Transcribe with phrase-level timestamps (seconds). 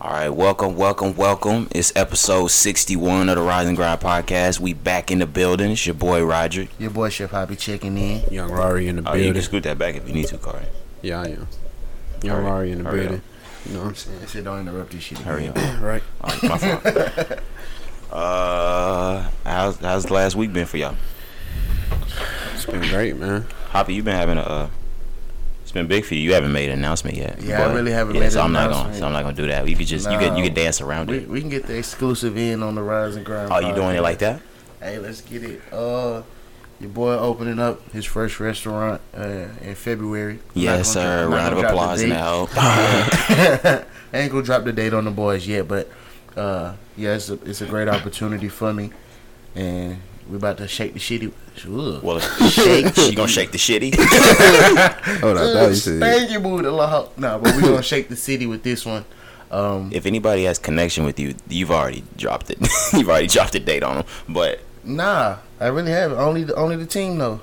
[0.00, 1.68] All right, welcome, welcome, welcome.
[1.72, 4.58] It's episode 61 of the Rising Grind podcast.
[4.58, 5.70] We back in the building.
[5.72, 6.68] It's your boy Roger.
[6.78, 8.22] Your boy Chef Hoppy checking in.
[8.32, 9.34] Young Rari in the Oh, you building.
[9.34, 10.64] can scoot that back if you need to, Corey.
[11.02, 11.48] yeah, I am.
[12.22, 13.22] Young Hurry- Rari in the hurry building.
[13.66, 14.26] You know what I'm saying?
[14.26, 15.18] Shit, don't interrupt this shit.
[15.18, 15.56] Hurry up.
[15.82, 16.02] right.
[16.24, 17.38] Oh, my fault.
[18.12, 20.96] uh, how's, how's the last week been for y'all?
[22.54, 23.44] It's been great, man.
[23.68, 24.42] Hoppy, you been having a.
[24.42, 24.68] Uh,
[25.70, 26.22] it's been big for you.
[26.22, 27.40] You haven't made an announcement yet.
[27.40, 28.92] Yeah, I really haven't yeah, made so an I'm not gonna.
[28.92, 29.68] So I'm not gonna do that.
[29.68, 31.28] You could just you could you could dance around We, it.
[31.28, 33.52] we can get the exclusive in on the Rise and Grind.
[33.52, 34.42] Oh, you doing it like that?
[34.80, 35.62] Hey, let's get it.
[35.72, 36.22] Uh,
[36.80, 40.40] your boy opening up his first restaurant uh, in February.
[40.54, 41.28] Yes, sir.
[41.28, 42.48] dro- I'm Round of applause now.
[42.56, 45.88] I ain't gonna drop the date on the boys yet, but
[46.36, 48.90] uh, yeah, it's a, it's a great opportunity for me,
[49.54, 49.98] and
[50.30, 51.32] we about to shake the shitty.
[51.66, 52.02] Ugh.
[52.02, 52.94] well, shake.
[52.94, 53.94] She gonna shake the shitty.
[55.20, 56.00] Hold on, I thought you said.
[56.00, 56.62] Thank you, boo.
[56.62, 57.08] the law.
[57.16, 59.04] Nah, but we gonna shake the city with this one.
[59.50, 62.58] Um, if anybody has connection with you, you've already dropped it.
[62.92, 64.04] you've already dropped the date on them.
[64.28, 66.18] But nah, I really haven't.
[66.18, 67.40] Only the only the team though.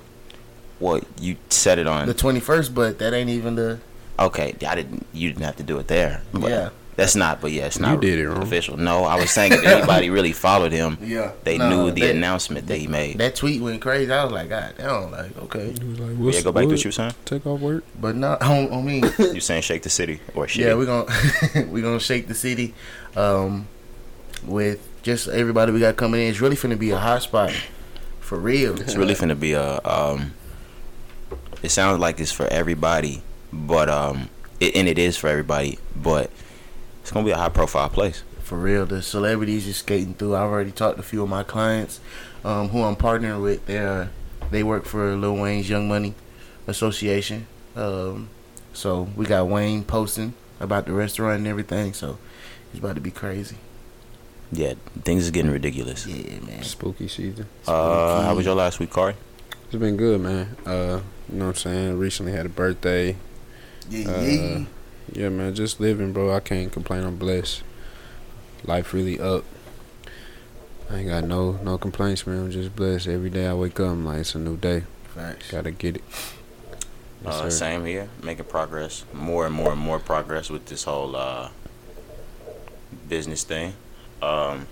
[0.79, 2.07] what you set it on?
[2.07, 3.79] The twenty first, but that ain't even the.
[4.17, 5.05] Okay, I didn't.
[5.11, 6.21] You didn't have to do it there.
[6.31, 6.69] But Yeah.
[6.97, 7.39] That's not.
[7.39, 8.01] But yeah, it's You not.
[8.01, 8.43] did it wrong.
[8.43, 8.75] Official.
[8.75, 12.15] No, I was saying if anybody really followed him, Yeah, they Nah, knew the that,
[12.15, 13.19] announcement that he made.
[13.19, 14.11] That tweet went crazy.
[14.11, 16.65] I was like, God damn, like okay, He was like, What's yeah, go back to
[16.67, 16.71] what?
[16.73, 17.13] what you were saying.
[17.23, 17.85] Take off work.
[18.01, 19.01] but not on, on me.
[19.19, 20.65] You saying shake the city or shit?
[20.65, 22.73] yeah, we're gonna we're gonna shake the city,
[23.15, 23.67] um,
[24.45, 26.27] with just everybody we got coming in.
[26.27, 27.53] It's really finna be a hot spot,
[28.19, 28.79] for real.
[28.81, 29.79] It's really finna be a.
[29.85, 30.33] Um,
[31.63, 33.21] it sounds like it's for everybody,
[33.53, 36.29] but um, it, and it is for everybody, but
[37.07, 38.21] it's gonna be a high profile place.
[38.41, 40.35] For real, the celebrities just skating through.
[40.35, 42.01] I've already talked to a few of my clients,
[42.43, 43.65] um, who I'm partnering with.
[43.65, 44.09] They are,
[44.51, 46.15] they work for Lil Wayne's Young Money
[46.67, 47.47] Association.
[47.77, 48.27] Um,
[48.73, 51.93] so we got Wayne posting about the restaurant and everything.
[51.93, 52.17] So
[52.71, 53.55] it's about to be crazy.
[54.51, 54.73] Yeah,
[55.05, 56.05] things is getting ridiculous.
[56.05, 56.63] Yeah, man.
[56.63, 57.45] Spooky season.
[57.65, 59.15] Uh, how was your last week, Corey?
[59.67, 60.57] It's been good, man.
[60.65, 60.99] Uh,
[61.31, 61.97] you know what I'm saying?
[61.99, 63.15] Recently had a birthday.
[63.89, 64.65] Yeah, Uh, yeah.
[65.13, 65.55] Yeah, man.
[65.55, 66.33] Just living, bro.
[66.33, 67.03] I can't complain.
[67.03, 67.63] I'm blessed.
[68.65, 69.43] Life really up.
[70.89, 72.45] I ain't got no no complaints, man.
[72.45, 73.07] I'm just blessed.
[73.07, 74.83] Every day I wake up, I'm like it's a new day.
[75.13, 75.51] Facts.
[75.51, 76.03] Gotta get it.
[77.25, 81.15] Yes, Uh, same here, making progress, more and more and more progress with this whole
[81.15, 81.49] uh,
[83.09, 83.73] business thing.
[84.21, 84.67] Um,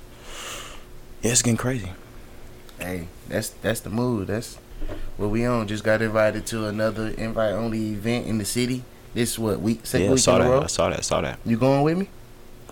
[1.22, 1.92] yeah, it's getting crazy.
[2.80, 4.28] Hey, that's that's the mood.
[4.28, 4.58] That's
[5.18, 5.68] what we on.
[5.68, 8.84] Just got invited to another invite only event in the city.
[9.16, 10.50] This what week second yeah, I week saw in a that.
[10.52, 10.62] row.
[10.62, 11.06] I saw that.
[11.06, 11.40] Saw that.
[11.46, 12.10] You going with me?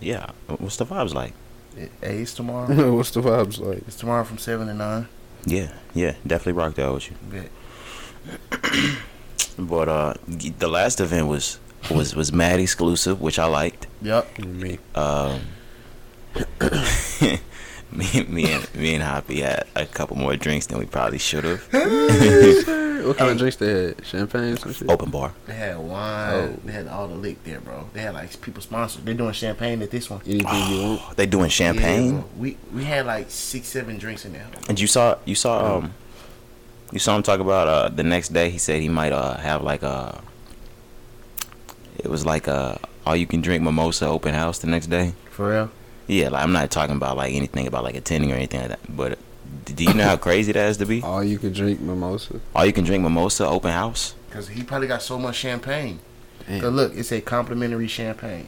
[0.01, 1.33] Yeah, what's the vibes like?
[1.75, 1.87] Hey,
[2.21, 2.67] it's tomorrow.
[2.95, 3.79] What's the vibes like?
[3.87, 5.07] it's tomorrow from seven to nine.
[5.45, 7.17] Yeah, yeah, definitely rocked out with you.
[7.31, 7.49] Bet.
[9.57, 11.59] But uh, the last event was
[11.91, 13.87] was was mad exclusive, which I liked.
[14.01, 14.39] Yep.
[14.39, 14.79] Me.
[14.95, 15.41] Um,
[17.95, 21.43] me, me and me and Hoppy had a couple more drinks than we probably should
[21.43, 21.67] have.
[23.03, 24.05] What kind of drinks they had?
[24.05, 24.89] Champagne, some shit.
[24.89, 25.33] Open bar.
[25.45, 26.33] They had wine.
[26.33, 26.59] Oh.
[26.63, 27.89] They had all the lick there, bro.
[27.93, 29.05] They had like people sponsored.
[29.05, 30.21] They're doing champagne at this one.
[30.25, 31.17] Anything you want.
[31.17, 32.21] They doing champagne.
[32.21, 32.29] bro.
[32.37, 34.47] we we had like six, seven drinks in there.
[34.69, 35.93] And you saw you saw um
[36.91, 39.63] you saw him talk about uh the next day he said he might uh have
[39.63, 40.21] like a
[41.97, 45.13] it was like a all you can drink mimosa open house the next day.
[45.29, 45.71] For real.
[46.07, 48.79] Yeah, like I'm not talking about like anything about like attending or anything like that.
[48.95, 49.17] But
[49.65, 51.01] do you know how crazy that has to be?
[51.01, 52.39] All you can drink mimosa.
[52.55, 54.15] All you can drink mimosa open house.
[54.31, 55.99] Cause he probably got so much champagne.
[56.47, 56.61] Damn.
[56.61, 58.47] Cause look, it's a complimentary champagne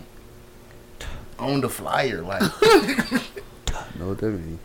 [1.40, 2.22] on the flyer.
[2.22, 2.42] Like,
[4.00, 4.60] no, what that mean?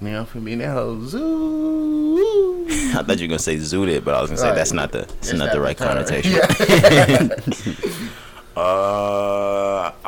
[0.00, 2.66] you know, for me, that whole zoo.
[2.94, 4.54] I thought you were gonna say zooted, but I was gonna say Right.
[4.56, 6.32] that's not the that's That's not the right connotation.
[6.32, 7.28] Yeah.
[8.54, 8.60] Uh,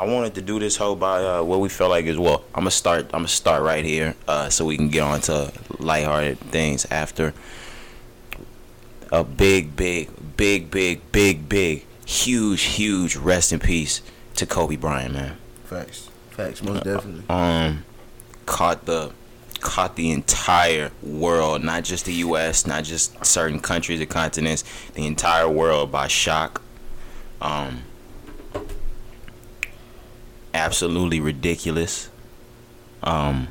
[0.04, 2.44] I wanted to do this whole by uh, what we felt like as well.
[2.54, 3.06] I'm gonna start.
[3.06, 7.32] I'm gonna start right here, uh, so we can get on to lighthearted things after.
[9.10, 14.02] A big, big, big, big, big, big, huge, huge rest in peace
[14.34, 15.38] to Kobe Bryant, man.
[15.64, 16.10] Facts.
[16.32, 16.62] Facts.
[16.62, 17.24] Most definitely.
[17.30, 17.86] Um,
[18.44, 19.10] caught the
[19.60, 25.06] caught the entire world, not just the U.S., not just certain countries or continents, the
[25.06, 26.60] entire world by shock.
[27.40, 27.84] Um,
[30.54, 32.08] absolutely ridiculous.
[33.02, 33.48] Um,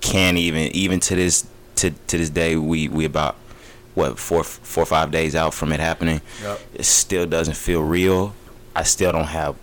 [0.00, 1.46] can't even even to this
[1.76, 3.36] to to this day we we about
[3.94, 6.22] what four four or five days out from it happening.
[6.42, 6.60] Yep.
[6.74, 8.34] It still doesn't feel real.
[8.74, 9.56] I still don't have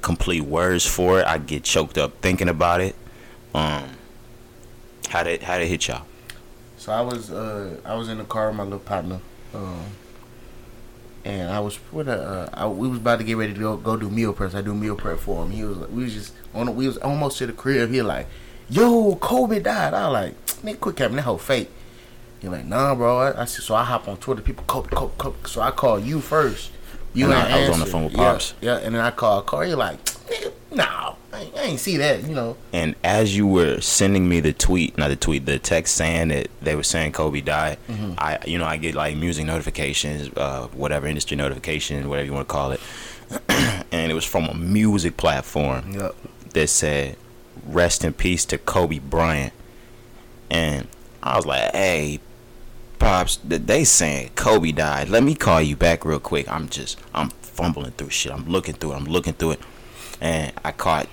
[0.00, 1.26] complete words for it.
[1.26, 2.96] I get choked up thinking about it.
[3.54, 3.90] Um,
[5.08, 6.06] how did how did it hit y'all?
[6.78, 9.20] So I was uh I was in the car with my little partner.
[9.54, 9.84] Um
[11.24, 13.96] and I was what uh, I, we was about to get ready to go, go
[13.96, 14.54] do meal prep.
[14.54, 15.50] I do meal prep for him.
[15.50, 17.90] He was we was just on we was almost to the crib.
[17.90, 18.26] He like,
[18.68, 19.94] yo, Kobe died.
[19.94, 21.70] I was like, nigga, quit capping that whole fake.
[22.40, 23.18] He like, nah, bro.
[23.18, 24.40] I, I said, so I hop on Twitter.
[24.40, 25.36] People, Kobe, Kobe, Kobe.
[25.46, 26.70] So I call you first.
[27.12, 28.54] You And I- I was on the phone with Pops.
[28.62, 29.74] Yeah, and then I call Corey.
[29.74, 32.22] Like, nigga, nah, I ain't, I ain't see that.
[32.24, 35.94] You know, And as you were sending me the tweet, not the tweet, the text
[35.96, 38.14] saying that they were saying Kobe died, Mm-hmm.
[38.18, 42.48] I, you know, I get like music notifications, uh, whatever industry notification, whatever you want
[42.48, 42.80] to call it,
[43.92, 46.14] and it was from a music platform yep.
[46.54, 47.16] that said,
[47.66, 49.52] "Rest in peace to Kobe Bryant,"
[50.50, 50.88] and
[51.22, 52.20] I was like, "Hey,
[52.98, 55.08] pops, th- they saying Kobe died.
[55.08, 56.48] Let me call you back real quick.
[56.50, 58.32] I'm just, I'm fumbling through shit.
[58.32, 58.96] I'm looking through it.
[58.96, 59.60] I'm looking through it,
[60.20, 61.08] and I caught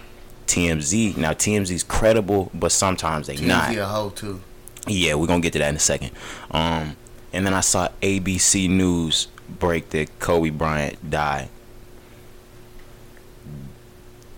[0.48, 1.18] TMZ.
[1.18, 3.70] Now TMZ's credible, but sometimes they not.
[3.70, 4.42] TMZ a hoe too.
[4.88, 6.12] Yeah, we're gonna get to that in a second.
[6.52, 6.96] Um,
[7.34, 11.50] and then I saw ABC News break that Kobe Bryant died.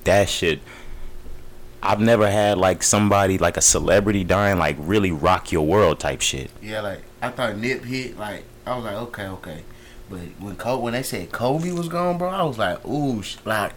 [0.04, 0.60] That shit.
[1.82, 6.22] I've never had like somebody like a celebrity dying like really rock your world type
[6.22, 6.52] shit.
[6.62, 8.18] Yeah, like I thought Nip hit.
[8.18, 9.64] Like I was like, okay, okay.
[10.10, 13.74] But when Kobe, when they said Kobe was gone, bro, I was like, ooh, like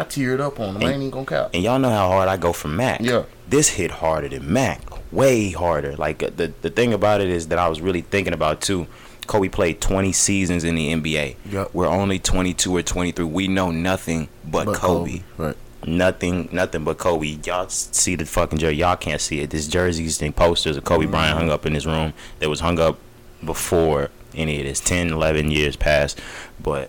[0.00, 0.82] I teared up on him.
[0.82, 1.54] I ain't even gonna count.
[1.54, 3.00] And y'all know how hard I go for Mac.
[3.00, 3.24] Yeah.
[3.48, 4.80] This hit harder than Mac.
[5.12, 5.96] Way harder.
[5.96, 8.86] Like uh, the the thing about it is that I was really thinking about too.
[9.26, 11.36] Kobe played 20 seasons in the NBA.
[11.50, 11.74] Yup.
[11.74, 13.24] We're only 22 or 23.
[13.24, 15.22] We know nothing but, But Kobe.
[15.36, 15.56] right?
[15.84, 17.36] Nothing, nothing but Kobe.
[17.44, 18.76] Y'all see the fucking jersey.
[18.76, 19.50] Y'all can't see it.
[19.50, 22.12] This jerseys and posters of Kobe Bryant hung up in his room.
[22.38, 22.98] That was hung up
[23.44, 24.78] before any of this.
[24.78, 26.20] 10, 11 years passed.
[26.62, 26.88] But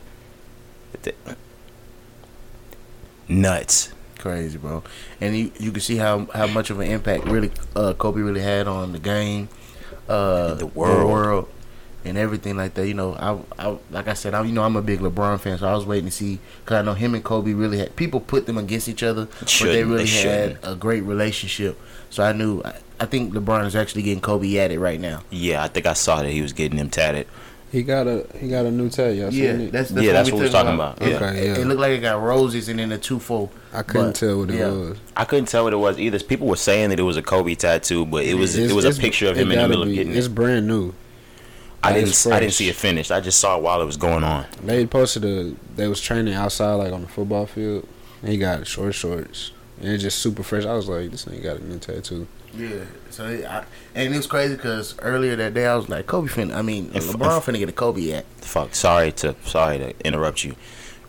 [1.01, 1.15] th-
[3.27, 3.93] nuts.
[4.19, 4.83] Crazy, bro.
[5.21, 8.41] And you you can see how how much of an impact really uh, Kobe really
[8.41, 9.47] had on the game,
[10.09, 11.47] uh, The world.
[12.03, 12.87] and everything like that.
[12.87, 15.57] You know, I, I like I said, I, you know, I'm a big LeBron fan,
[15.59, 18.19] so I was waiting to see because I know him and Kobe really had people
[18.19, 21.79] put them against each other, but they really They had a great relationship.
[22.09, 22.61] So I knew.
[22.63, 25.21] I, I think LeBron is actually getting Kobe at it right now.
[25.29, 27.27] Yeah, I think I saw that he was getting them tatted.
[27.71, 29.17] He got a he got a new tag.
[29.17, 29.71] Y'all Yeah, seen it?
[29.73, 31.01] that's, Yeah, that's what we was took talking about.
[31.01, 31.57] It, Okay, yeah.
[31.57, 33.49] it looked like it got roses and then a two four.
[33.73, 34.69] I couldn't but, tell what it yeah.
[34.69, 34.97] was.
[35.17, 36.17] I couldn't tell what it was either.
[36.19, 38.85] People were saying that it was a Kobe tattoo, but it was It's- it was
[38.85, 40.35] a picture of him in the gotta middle of getting It's it.
[40.35, 40.93] brand new.
[41.83, 43.11] I it's didn't I didn't see it finished.
[43.11, 44.45] I just saw it while it was going on.
[44.63, 47.85] They posted a they was training outside like on the football field.
[48.21, 49.51] And he got short shorts.
[49.79, 50.65] And it's just super fresh.
[50.65, 52.27] I was like, this ain't got a new tattoo.
[52.57, 52.85] Yeah.
[53.09, 53.63] So I,
[53.95, 56.55] and it was crazy because earlier that day I was like, Kobe finna.
[56.55, 58.25] I mean, If- LeBron if- finna get a Kobe at.
[58.41, 58.75] Fuck.
[58.75, 60.55] Sorry to sorry to interrupt you.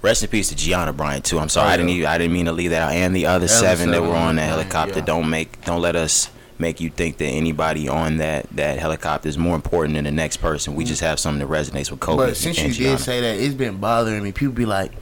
[0.01, 1.39] Rest in peace to Gianna Bryant too.
[1.39, 1.71] I'm sorry.
[1.71, 2.93] I didn't even, I didn't mean to leave that out.
[2.93, 5.01] And the other other seven that were on the that helicopter.
[5.01, 5.05] yeah.
[5.05, 9.39] Don't make don't let us make you think that anybody on that that helicopter is
[9.39, 10.75] more important than the next person.
[10.75, 10.89] We mm.
[10.89, 12.27] just have something that resonates with Kobe.
[12.27, 14.33] But since you and did say that, it's been bothering me.
[14.33, 14.93] People be like,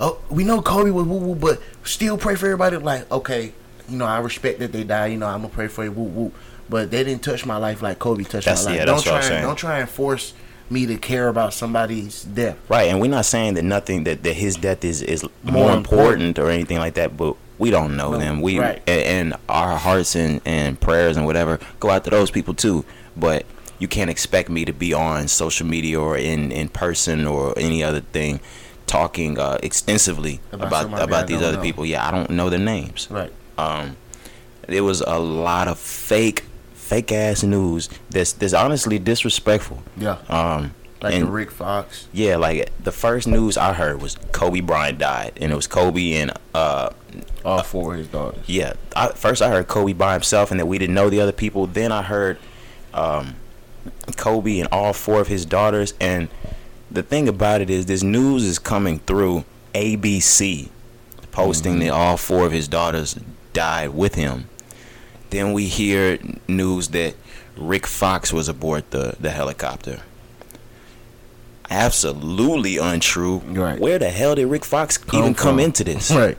[0.00, 3.52] "Oh, we know Kobe was woo woo, but still pray for everybody." Like, okay,
[3.88, 5.12] you know, I respect that they died.
[5.12, 6.32] You know, I'm gonna pray for you, woo woo.
[6.70, 8.80] But they didn't touch my life like Kobe touched That's- my life.
[8.80, 10.34] yeah, don't try and don't try and force
[10.70, 12.56] me to care about somebody's death.
[12.68, 15.72] Right, and we're not saying that nothing that, that his death is is more, More
[15.72, 18.42] important, or anything like that, but we don't know No, them.
[18.42, 18.82] We right.
[18.86, 19.02] and,
[19.32, 22.84] and our hearts and, and prayers and whatever go out to those people too.
[23.16, 23.46] But
[23.78, 27.82] you can't expect me to be on social media or in, in person or any
[27.82, 28.38] other thing
[28.86, 31.62] talking uh, extensively About about about, these other know.
[31.62, 31.86] people.
[31.86, 33.08] Yeah, I don't know their names.
[33.10, 33.32] Right.
[33.58, 33.96] Um,
[34.66, 36.44] there was a lot of fake
[36.74, 39.82] fake ass news that's that's honestly disrespectful.
[39.96, 40.16] Yeah.
[40.28, 42.06] Um, Like and- Rick Fox.
[42.12, 46.12] yeah, like the first news I heard was Kobe Bryant died, and it was Kobe
[46.14, 46.90] and uh
[47.44, 48.44] All four of his daughters.
[48.46, 48.72] yeah.
[48.96, 51.66] I, first I heard Kobe by himself, and that we didn't know the other people.
[51.66, 52.38] Then I heard
[52.94, 53.34] um
[54.16, 55.94] Kobe and all four of his daughters.
[56.00, 56.28] And
[56.90, 59.44] the thing about it is, this news is coming through
[59.74, 60.68] ABC,
[61.32, 63.18] posting that all four of his daughters
[63.58, 64.46] died with him.
[65.30, 67.14] Then we hear news that
[67.56, 70.00] Rick Fox was aboard the the helicopter.
[71.70, 73.38] Absolutely untrue.
[73.38, 73.78] Right.
[73.78, 75.60] Where the hell did Rick Fox even come from.
[75.60, 76.10] into this?
[76.10, 76.38] Right.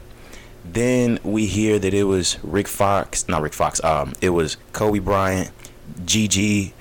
[0.66, 3.84] Then we hear that it was Rick Fox, not Rick Fox.
[3.84, 5.52] Um, it was Kobe Bryant,
[6.06, 6.74] Gigi,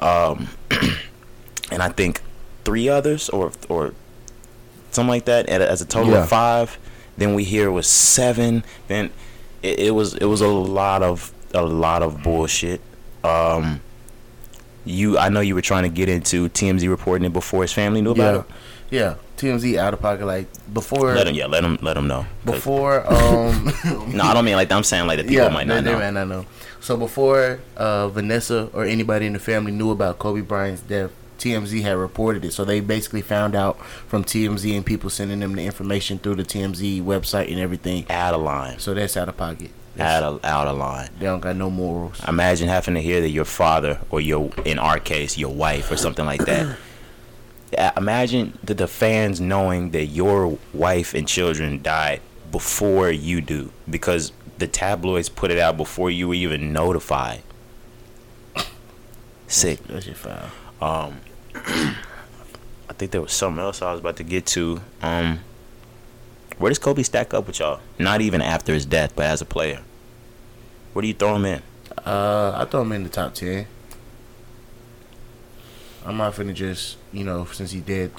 [0.00, 0.48] um,
[1.70, 2.20] and I think
[2.64, 3.94] three others or or
[4.90, 5.48] something like that.
[5.48, 6.22] at- As a total Yeah.
[6.22, 6.78] of five.
[7.18, 8.64] Then we hear it was seven.
[8.88, 9.10] Then
[9.62, 12.80] it, it was it was a lot of a lot of bullshit.
[13.24, 13.80] Um,
[14.84, 18.00] you, I know you were trying to get into TMZ reporting it before his family
[18.02, 18.48] knew about
[18.90, 19.00] Yeah.
[19.00, 19.14] Yeah.
[19.38, 21.14] TMZ out of pocket like before.
[21.14, 22.26] Let him, yeah, let him, let him know.
[22.44, 23.72] before um
[24.12, 24.76] no, I don't mean like that.
[24.76, 25.98] I'm saying like the people might not they, know.
[25.98, 26.46] They might not know.
[26.80, 31.12] So before uh, Vanessa or anybody in the family knew about Kobe Bryant's death,
[31.42, 32.52] TMZ had reported it.
[32.52, 36.44] So they basically found out from TMZ and people sending them the information through the
[36.44, 38.06] TMZ website and everything.
[38.08, 38.78] Out of line.
[38.78, 39.70] So that's out of pocket.
[39.98, 41.10] Out of out of line.
[41.18, 42.22] They don't got no morals.
[42.26, 45.96] Imagine having to hear that your father or your, in our case, your wife or
[45.96, 46.78] something like that.
[47.96, 52.20] Imagine the, the fans knowing that your wife and children died
[52.50, 57.42] before you do because the tabloids put it out before you were even notified.
[59.48, 59.82] Sick.
[59.84, 60.50] That's your foul.
[60.80, 61.20] Um,
[61.54, 64.80] I think there was something else I was about to get to.
[65.00, 65.40] Um,
[66.58, 67.80] where does Kobe stack up with y'all?
[67.98, 69.80] Not even after his death, but as a player.
[70.92, 71.62] Where do you throw him in?
[72.04, 73.66] Uh, I throw him in the top ten.
[76.04, 78.10] I'm not finna just, you know, since he dead,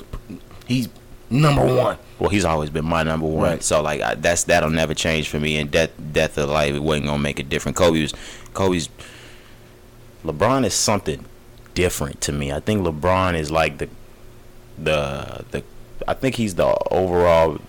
[0.67, 0.89] he's
[1.29, 1.97] number one.
[2.19, 3.43] Well, he's always been my number one.
[3.43, 3.63] Right.
[3.63, 5.57] So like I, that's that'll never change for me.
[5.57, 7.77] And death, death of life, it wasn't gonna make a difference.
[7.77, 8.13] Kobe was,
[8.53, 8.89] Kobe's.
[10.23, 11.25] LeBron is something
[11.74, 12.51] different to me.
[12.51, 13.89] I think LeBron is like the,
[14.77, 15.63] the the.
[16.08, 17.60] I think he's the overall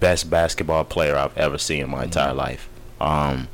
[0.00, 2.68] best basketball player I've ever seen in my entire life.
[3.00, 3.48] Um.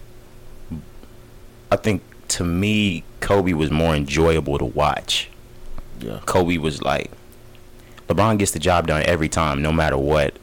[1.71, 5.29] I think to me, Kobe was more enjoyable to watch.
[6.01, 6.21] Yeah.
[6.25, 7.11] Kobe was like
[8.09, 10.37] LeBron gets the job done every time, no matter what.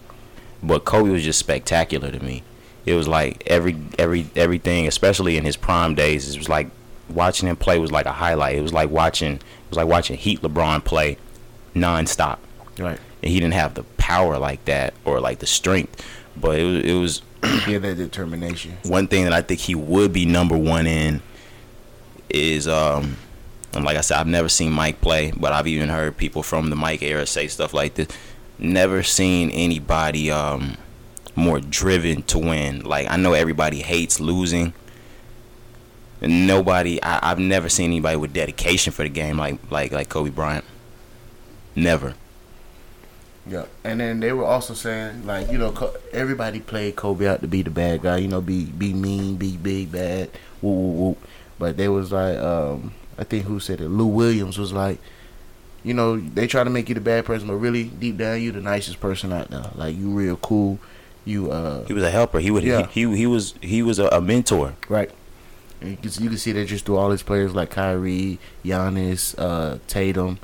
[0.62, 2.44] But Kobe was just spectacular to me.
[2.86, 6.70] It was like every every everything, especially in his prime days, it was like
[7.10, 8.56] watching him play was like a highlight.
[8.58, 11.18] It was like watching it was like watching Heat LeBron play
[11.76, 12.38] nonstop.
[12.80, 13.00] Right.
[13.24, 16.04] And he didn't have the power like that or like the strength,
[16.36, 17.22] but it was it was
[17.68, 18.78] Yeah, that determination.
[18.84, 21.22] one thing that I think he would be number one in
[22.30, 23.18] is um
[23.74, 26.70] and like I said, I've never seen Mike play, but I've even heard people from
[26.70, 28.08] the Mike era say stuff like this.
[28.58, 30.78] Never seen anybody um
[31.36, 32.84] more driven to win.
[32.84, 34.74] Like I know everybody hates losing.
[36.26, 40.32] Nobody I, I've never seen anybody with dedication for the game like like like Kobe
[40.32, 40.66] Bryant.
[41.76, 42.16] Never.
[43.48, 47.48] Yeah, and then they were also saying like you know everybody played Kobe out to
[47.48, 50.32] be the bad guy, you know, be be mean, be big, bad,
[50.64, 51.18] woo woo woo.
[51.60, 53.90] But they was like, um, I think who said it?
[53.90, 54.98] Lou Williams was like,
[55.84, 58.52] you know, they try to make you the bad person, but really deep down you
[58.52, 59.70] the nicest person out there.
[59.76, 60.80] Like you real cool.
[61.24, 62.40] You uh He was a helper.
[62.40, 62.88] He would Yeah.
[62.88, 64.74] he, he he was he was a, a mentor.
[64.90, 65.12] right.
[65.86, 69.36] And you can you can see that just through all his players like Kyrie, Giannis,
[69.38, 70.40] uh, Tatum,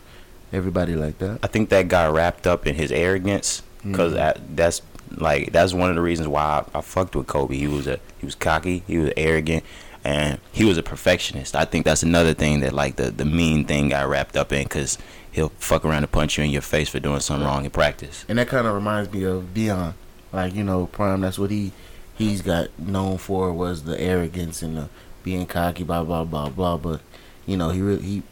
[0.53, 1.39] everybody like that.
[1.41, 4.39] I think that got wrapped up in his arrogance because Mhm.
[4.55, 4.81] that's
[5.17, 7.55] like that's one of the reasons why I, I fucked with Kobe.
[7.55, 9.63] He was a he was cocky, he was arrogant,
[10.03, 11.55] and he was a perfectionist.
[11.55, 14.63] I think that's another thing that like the the mean thing got wrapped up in
[14.63, 14.98] because
[15.31, 18.25] he'll fuck around and punch you in your face for doing something wrong in practice.
[18.29, 19.93] And that kind of reminds me of Deion.
[20.31, 21.21] Like you know, Prime.
[21.21, 21.71] That's what he
[22.15, 24.89] he's got known for was the arrogance and the
[25.24, 26.78] being cocky, blah blah blah blah.
[26.78, 27.01] But
[27.46, 28.24] you know, he really he.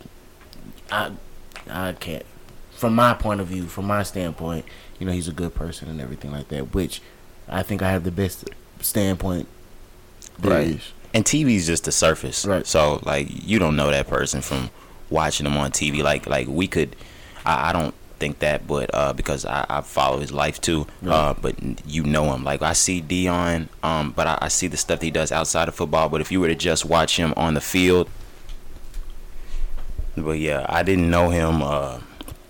[0.92, 1.12] I
[1.70, 2.26] I can't.
[2.72, 4.66] From my point of view, from my standpoint,
[5.00, 6.74] you know, he's a good person and everything like that.
[6.74, 7.02] Which
[7.48, 9.48] I think I have the best standpoint.
[10.40, 10.68] there Right.
[10.68, 10.92] is.
[11.14, 12.66] And TV's just the surface, Right.
[12.68, 14.70] So like you don't know that person from
[15.10, 16.04] watching them on TV.
[16.04, 16.96] Like like we could,
[17.46, 20.88] I, I don't think that, but uh, because I, I follow his life too.
[21.02, 21.14] Right.
[21.14, 21.56] Uh, but
[21.88, 22.44] you know him.
[22.44, 25.76] Like I see Deion, um, but I, I see the stuff he does outside of
[25.76, 26.10] football.
[26.10, 28.10] But if you were to just watch him on the field,
[30.16, 31.62] but yeah, I didn't know him.
[31.62, 32.00] Uh,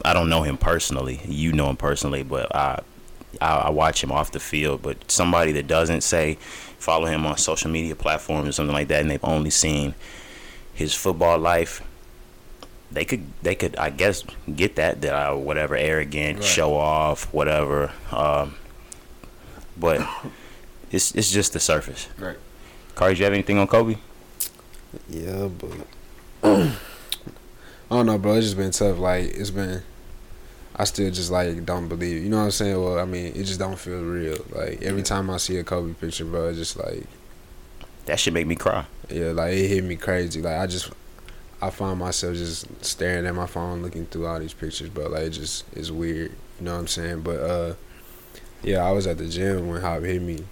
[0.04, 1.22] I don't know him personally.
[1.26, 2.82] You know him personally, but I,
[3.42, 4.82] I, I watch him off the field.
[4.82, 6.36] But somebody that doesn't say
[6.80, 9.94] follow him on social media platforms or something like that, and they've only seen
[10.74, 11.84] his football life,
[12.92, 14.24] they could they could I guess
[14.56, 16.46] get that that I whatever arrogant, Right.
[16.48, 17.92] show off, whatever.
[18.12, 18.56] Um,
[19.78, 20.02] but
[20.92, 22.08] it's it's just the surface.
[22.18, 22.38] Right.
[22.96, 23.96] Cardi, you have anything on Kobe?
[25.08, 25.72] Yeah, but
[26.44, 28.34] I don't know, bro.
[28.36, 28.98] It's just been tough.
[29.00, 29.82] Like it's been,
[30.76, 32.18] I still just like don't believe.
[32.18, 32.24] it.
[32.24, 32.84] You know what I'm saying?
[32.84, 34.38] Well, I mean, it just don't feel real.
[34.52, 37.04] Like every time I see a Kobe picture, bro, it's just like
[38.06, 38.86] That should make me cry.
[39.10, 40.42] yeah, like it hit me crazy.
[40.42, 40.92] Like I just,
[41.62, 45.24] I find myself just staring at my phone, looking through all these pictures, but Like
[45.24, 46.32] it just it's weird.
[46.60, 47.22] You know what I'm saying?
[47.22, 47.74] But uh,
[48.64, 50.44] yeah, I was at the gym when Hop hit me,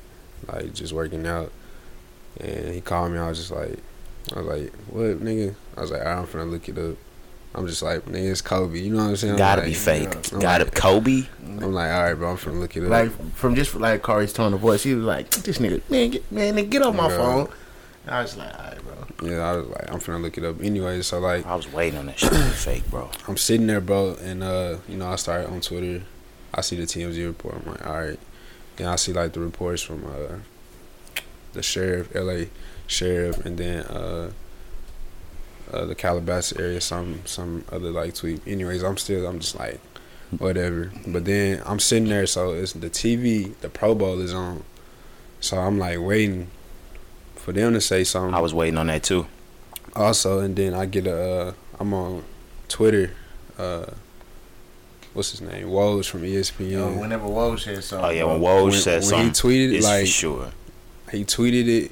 [0.47, 1.51] like just working out,
[2.39, 3.19] and he called me.
[3.19, 3.77] I was just like,
[4.35, 5.55] I was like, what, nigga?
[5.77, 6.95] I was like, "Alright, I'm finna look it up.
[7.55, 8.77] I'm just like, nigga, it's Kobe.
[8.79, 9.33] You know what I'm saying?
[9.33, 10.33] I'm Gotta like, be fake.
[10.33, 11.23] I'm Gotta like- Kobe.
[11.43, 12.31] I'm like, all right, bro.
[12.31, 12.89] I'm finna look it up.
[12.89, 16.31] Like from just like Kari's tone of voice, he was like, "This nigga, man, get,
[16.31, 17.17] man, nigga, get off my Yeah.
[17.17, 17.49] phone."
[18.05, 18.86] And I was like, "All right, bro."
[19.21, 21.01] Yeah, I was like, I'm finna look it up anyway.
[21.01, 23.09] So like, I was waiting on that shit to be fake, bro.
[23.27, 26.03] I'm sitting there, bro, and uh, you know, I started on Twitter.
[26.53, 27.55] I see the TMZ report.
[27.55, 28.19] I'm like, all right.
[28.77, 30.37] Then I see like the reports from uh,
[31.53, 32.45] the sheriff, LA
[32.85, 34.31] sheriff, and then uh,
[35.71, 38.41] uh, the Calabasas area, some some other like tweet.
[38.47, 39.79] Anyways, I'm still I'm just like
[40.37, 40.91] whatever.
[41.07, 44.63] But then I'm sitting there, so it's the TV, the Pro Bowl is on,
[45.39, 46.49] so I'm like waiting
[47.47, 48.33] for them to say something.
[48.33, 49.25] I was waiting on that too.
[49.95, 52.25] also, and then I get a uh, I'm on
[52.67, 53.11] Twitter.
[53.57, 53.85] Uh,
[55.13, 55.67] what's his name?
[55.69, 56.71] Woj from ESPN.
[56.71, 59.73] Yo, whenever Woj says something, Oh yeah, when bro, Woj when- said when he tweeted,
[59.75, 60.51] it's like- for sure.
[61.09, 61.91] he tweeted it,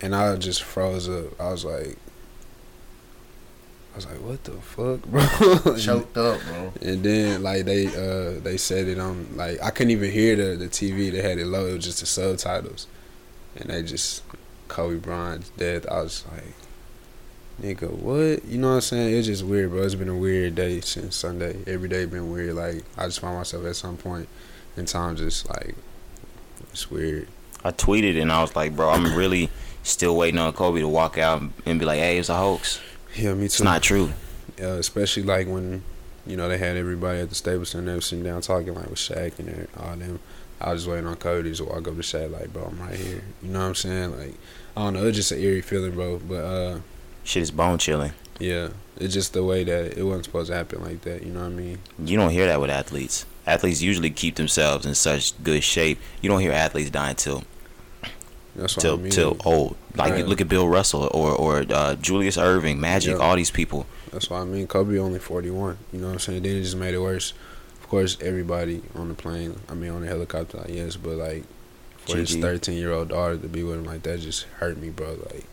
[0.00, 1.40] and I just froze up.
[1.40, 1.96] I was like,
[3.92, 5.76] I was like, what the fuck, bro?
[5.78, 6.72] choked up, bro.
[6.82, 10.56] And then like they uh they said it on like I couldn't even hear the
[10.56, 11.12] the TV.
[11.12, 11.66] They had it low.
[11.68, 12.88] It was just the subtitles,
[13.56, 14.22] and they just
[14.68, 15.86] Kobe Bryant's death.
[15.90, 16.54] I was like,
[17.62, 18.44] nigga, what?
[18.44, 19.16] You know what I'm saying?
[19.16, 19.82] It's just weird, bro.
[19.82, 21.56] It's been a weird day since Sunday.
[21.66, 22.54] Every day been weird.
[22.54, 24.28] Like I just find myself at some point
[24.76, 25.74] in time just like
[26.72, 27.28] it's weird.
[27.64, 29.50] I tweeted and I was like, bro, I'm really
[29.82, 32.80] still waiting on Kobe to walk out and be like, hey, it's a hoax.
[33.14, 33.44] Yeah, me too.
[33.46, 34.10] It's not true.
[34.60, 35.82] uh, especially like when
[36.26, 38.90] you know they had everybody at the Staples Center they were sitting down talking like
[38.90, 40.20] with Shaq and all them.
[40.60, 43.22] I was waiting on Cody to walk up to Shaq like, bro, I'm right here.
[43.42, 44.18] You know what I'm saying?
[44.18, 44.34] Like,
[44.76, 45.06] I don't know.
[45.06, 46.18] It's just an eerie feeling, bro.
[46.18, 46.78] But uh,
[47.24, 48.12] Shit is bone chilling.
[48.38, 51.22] yeah, it's just the way that it wasn't supposed to happen like that.
[51.24, 51.78] You know what I mean?
[52.02, 53.26] You don't hear that with athletes.
[53.46, 55.98] Athletes usually keep themselves in such good shape.
[56.22, 57.44] You don't hear athletes dying till
[58.54, 59.10] That's what till I mean.
[59.12, 59.76] till old.
[59.94, 60.26] Like Right.
[60.26, 63.18] look at Bill Russell or or uh, Julius Erving, Magic, Yeah.
[63.24, 63.86] all these people.
[64.12, 64.66] That's what I mean.
[64.66, 65.76] Kobe only 41.
[65.92, 66.42] You know what I'm saying?
[66.42, 67.34] Then it just made it worse.
[67.86, 71.44] Of course, everybody on the plane, I mean, on the helicopter, like, yes, but like,
[71.98, 74.90] for his 13 year old daughter to be with him like that just hurt me,
[74.90, 75.10] bro.
[75.32, 75.44] Like,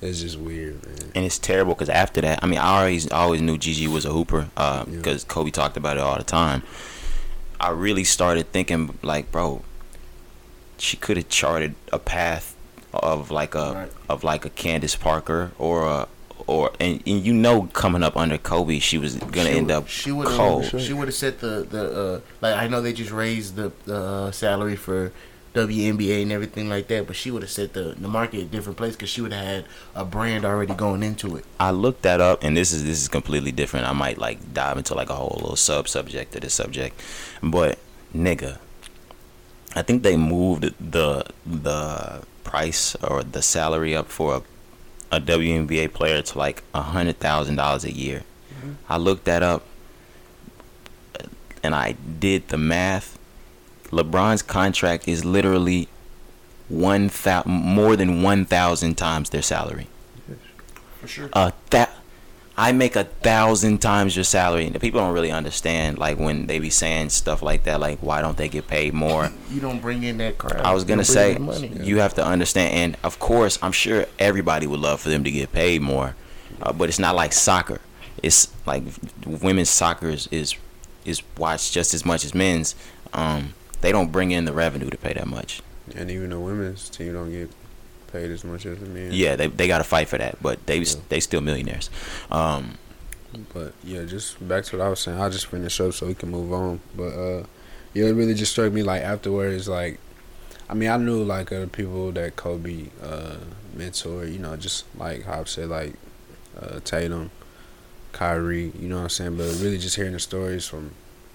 [0.00, 1.10] it's just weird, man.
[1.16, 4.12] And it's terrible because after that, I mean, I always always knew Gigi was a
[4.12, 4.96] hooper uh, Yeah.
[4.98, 6.62] because Kobe talked about it all the time.
[7.58, 9.62] I really started thinking like, bro,
[10.78, 12.54] she could have charted a path
[12.92, 13.92] of like a Right.
[14.08, 16.06] of like a Candace Parker or a
[16.46, 19.88] or and, and you know coming up under Kobe, she was gonna She end up
[19.88, 20.66] She would cold.
[20.66, 20.80] have.
[20.80, 22.54] She would have set the the uh, like.
[22.56, 25.12] I know they just raised the the uh, salary for
[25.54, 28.76] WNBA and everything like that, but she would have set the the market a different
[28.76, 31.44] place because she would have had a brand already going into it.
[31.58, 33.86] I looked that up, and this is this is completely different.
[33.86, 37.00] I might like dive into like a whole little sub subject to this subject,
[37.42, 37.78] but
[38.14, 38.58] nigga,
[39.74, 44.42] I think they moved the the price or the salary up for a,
[45.12, 48.22] a WNBA player to like a hundred thousand dollars a year.
[48.58, 48.72] Mm-hmm.
[48.88, 49.64] I looked that up,
[51.62, 53.18] and I did the math.
[53.90, 55.88] LeBron's contract is literally
[56.68, 59.86] one thou- more than one thousand times their salary
[61.00, 61.28] For sure.
[61.32, 61.90] a that
[62.58, 64.64] I make a thousand times your salary.
[64.64, 67.98] And the people don't really understand like when they be saying stuff like that, like
[67.98, 69.30] why don't they get paid more?
[69.50, 70.62] You don't bring in that crowd.
[70.62, 71.38] I was gonna say
[71.82, 75.30] you have to understand, and of course, I'm sure everybody would love for them to
[75.30, 76.16] get paid more,
[76.62, 77.80] uh, but it's not like soccer.
[78.22, 78.82] It's like
[79.26, 80.54] women's soccer is is,
[81.04, 82.74] is watched just as much as men's.
[83.12, 85.60] Um, they don't bring in the revenue to pay that much.
[85.94, 87.50] And even the women's team don't get
[88.16, 89.10] paid as much as the men.
[89.12, 90.94] Yeah, they they got to fight for that, but they Yeah.
[91.08, 91.90] they still millionaires.
[92.30, 92.78] Um,
[93.52, 95.20] But yeah, just back to what I was saying.
[95.20, 96.80] I'll just finish up so we can move on.
[96.96, 97.42] But uh,
[97.92, 99.68] yeah, it really just struck me like afterwards.
[99.68, 99.98] Like,
[100.70, 103.36] I mean, I knew like other people that Kobe uh,
[103.74, 104.24] mentor.
[104.24, 105.94] You know, just like how I said, like
[106.60, 107.30] uh, Tatum,
[108.12, 108.72] Kyrie.
[108.80, 109.36] You know what I'm saying?
[109.36, 110.92] But really, just hearing the stories from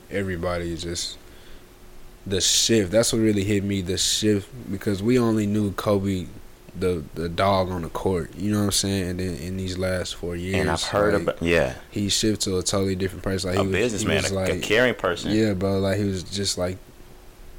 [0.09, 1.17] everybody, is just
[2.25, 2.91] the shift.
[2.91, 3.81] That's what really hit me.
[3.81, 6.25] The shift because we only knew Kobe.
[6.77, 9.77] The the dog on the court, you know what I'm saying, and then in these
[9.77, 13.23] last four years, and I've heard like, about yeah, he shifted to a totally different
[13.23, 13.49] person.
[13.49, 15.31] Like a he was, businessman, a, like, a caring person.
[15.31, 15.79] yeah, bro.
[15.79, 16.77] Like he was just like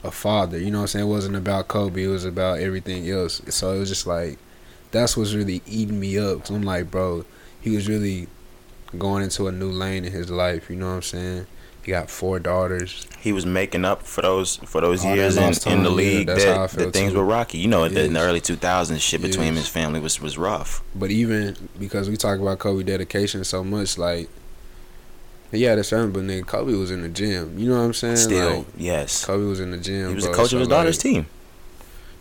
[0.03, 0.59] a father.
[0.59, 1.07] You know what I'm saying?
[1.07, 2.05] It wasn't about Kobe.
[2.05, 3.43] It was about everything else.
[3.51, 4.39] So it was just like
[4.93, 6.41] that's what's really eating me up.
[6.41, 7.25] Cause I'm like, bro,
[7.61, 8.29] he was really
[8.97, 10.71] going into a new lane in his life.
[10.71, 11.47] You know what I'm saying?
[11.85, 13.07] He got four daughters.
[13.19, 16.29] he was making up for those for those All years in, in the yeah, league
[16.31, 17.19] I that, that things too.
[17.19, 17.59] were rocky.
[17.59, 20.21] You know, in the, in the early 2000s, shit between him and his family was
[20.21, 20.83] was rough.
[20.95, 24.29] But even because we talk about Kobe dedication so much, like
[25.51, 27.59] he had his family, but nigga, Kobe was in the gym.
[27.59, 28.17] You know what I'm saying?
[28.17, 30.09] Still, Like, yes, Kobe was in the gym.
[30.11, 31.27] he was the coach so, of his daughter's like, team.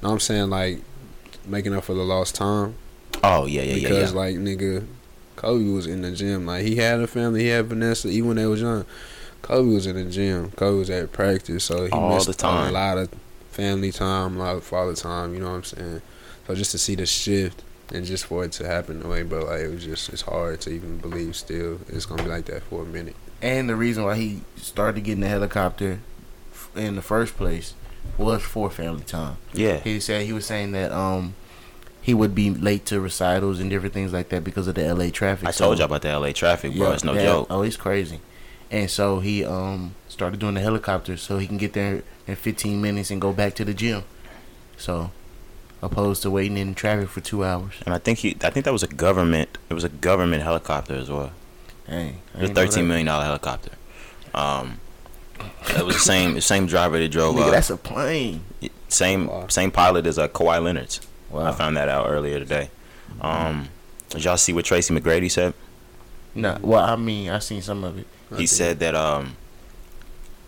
[0.01, 0.81] No, I'm saying like
[1.45, 2.75] making up for the lost time
[3.23, 4.17] Oh yeah, yeah, yeah, because yeah.
[4.19, 4.85] like nigga,
[5.35, 6.45] Kobe was in the gym.
[6.47, 8.07] Like he had a family, he had Vanessa.
[8.09, 8.85] Even when they was young,
[9.41, 10.51] Kobe was in the gym.
[10.51, 12.69] Kobe was at practice, so he All missed the time.
[12.69, 13.09] a lot of
[13.51, 15.33] family time, a lot of father time.
[15.33, 16.01] You know what I'm saying?
[16.47, 19.45] So just to see the shift and just for it to happen the way, but
[19.47, 21.35] like it was just it's hard to even believe.
[21.35, 23.15] Still, it's gonna be like that for a minute.
[23.41, 25.99] And the reason why he started getting the helicopter
[26.75, 27.73] in the first place
[28.17, 29.37] was for family time.
[29.53, 31.35] yeah, He said he was saying that um
[32.01, 35.09] he would be late to recitals and different things like that because of the LA
[35.11, 35.47] traffic.
[35.47, 36.91] I So- told you about the LA traffic, bro.
[36.93, 37.47] it's no that- joke.
[37.49, 38.19] Oh, it's crazy.
[38.71, 42.81] And so he um started doing the helicopter so he can get there in 15
[42.81, 44.03] minutes and go back to the gym.
[44.77, 45.11] So
[45.81, 47.73] opposed to waiting in traffic for two hours.
[47.85, 49.57] And I think he, I think that was a government.
[49.69, 51.31] It was a government helicopter as well.
[51.87, 53.71] Dang, I It was a thirteen million dollar helicopter.
[54.33, 54.79] Um,
[55.75, 57.35] it was the same the same driver that drove.
[57.35, 58.43] Nigga, Uh, that's a plane.
[58.87, 59.47] same Wow.
[59.49, 61.01] same pilot as uh, Kawhi Leonard's.
[61.35, 62.69] I found that out earlier today.
[63.21, 63.69] Um,
[64.09, 65.53] did y'all see what Tracy McGrady said?
[66.35, 68.05] Nah, well, I mean, I seen some of it.
[68.37, 69.35] He said that um,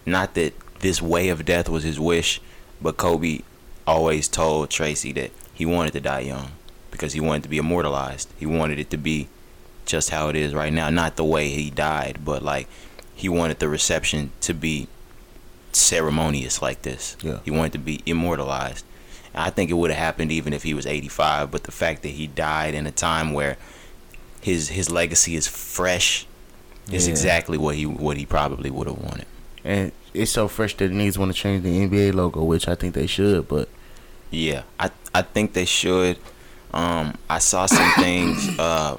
[0.05, 2.41] not that this way of death was his wish,
[2.81, 3.39] but Kobe
[3.85, 6.51] always told Tracy that he wanted to die young
[6.91, 8.29] because he wanted to be immortalized.
[8.37, 9.27] He wanted it to be
[9.85, 12.67] just how it is right now, not the way he died, but like
[13.15, 14.87] he wanted the reception to be
[15.71, 17.17] ceremonious like this.
[17.21, 17.39] Yeah.
[17.43, 18.85] He wanted to be immortalized.
[19.35, 22.09] I think it would have happened even if he was 85, but the fact that
[22.09, 23.57] he died in a time where
[24.41, 26.27] his his legacy is fresh
[26.91, 27.11] is Yeah.
[27.11, 29.25] exactly what he what he probably would have wanted.
[29.63, 32.75] And it's so fresh that the niggas want to change the NBA logo, which I
[32.75, 33.69] think they should, but
[34.31, 36.17] Yeah, I I think they should.
[36.73, 38.97] Um, I saw some things uh,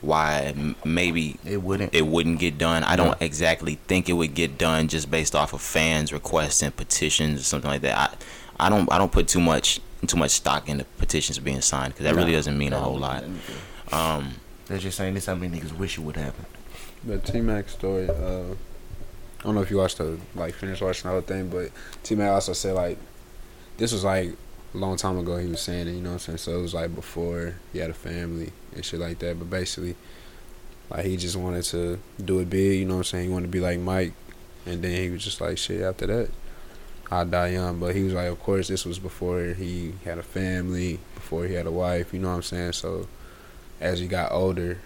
[0.00, 1.94] why maybe it wouldn't.
[1.94, 2.82] it wouldn't get done.
[2.84, 6.74] I don't exactly think it would get done just based off of fans' requests and
[6.74, 7.96] petitions or something like that.
[8.58, 11.92] I I don't I don't put too much too much stock into petitions being signed
[11.92, 13.22] because that really doesn't mean a whole lot.
[13.92, 16.46] Um, They're just saying this how many niggas wish it would happen.
[17.04, 18.08] The T Mac story.
[18.08, 18.54] Uh,
[19.40, 21.70] I don't know if you watched the like finished watching the whole thing, but
[22.02, 22.98] T Mac also said like
[23.78, 24.34] this was like
[24.74, 25.38] a long time ago.
[25.38, 26.38] He was saying it, you know what I'm saying?
[26.38, 29.38] So it was like before he had a family and shit like that.
[29.38, 29.96] But basically,
[30.90, 32.80] like he just wanted to do it big.
[32.80, 33.28] You know what I'm saying?
[33.28, 34.12] He wanted to be like Mike,
[34.66, 35.80] and then he was just like shit.
[35.80, 36.30] After that,
[37.10, 37.80] I die young.
[37.80, 41.54] But he was like, of course, this was before he had a family, before he
[41.54, 42.12] had a wife.
[42.12, 42.74] You know what I'm saying?
[42.74, 43.08] So
[43.80, 44.78] as he got older.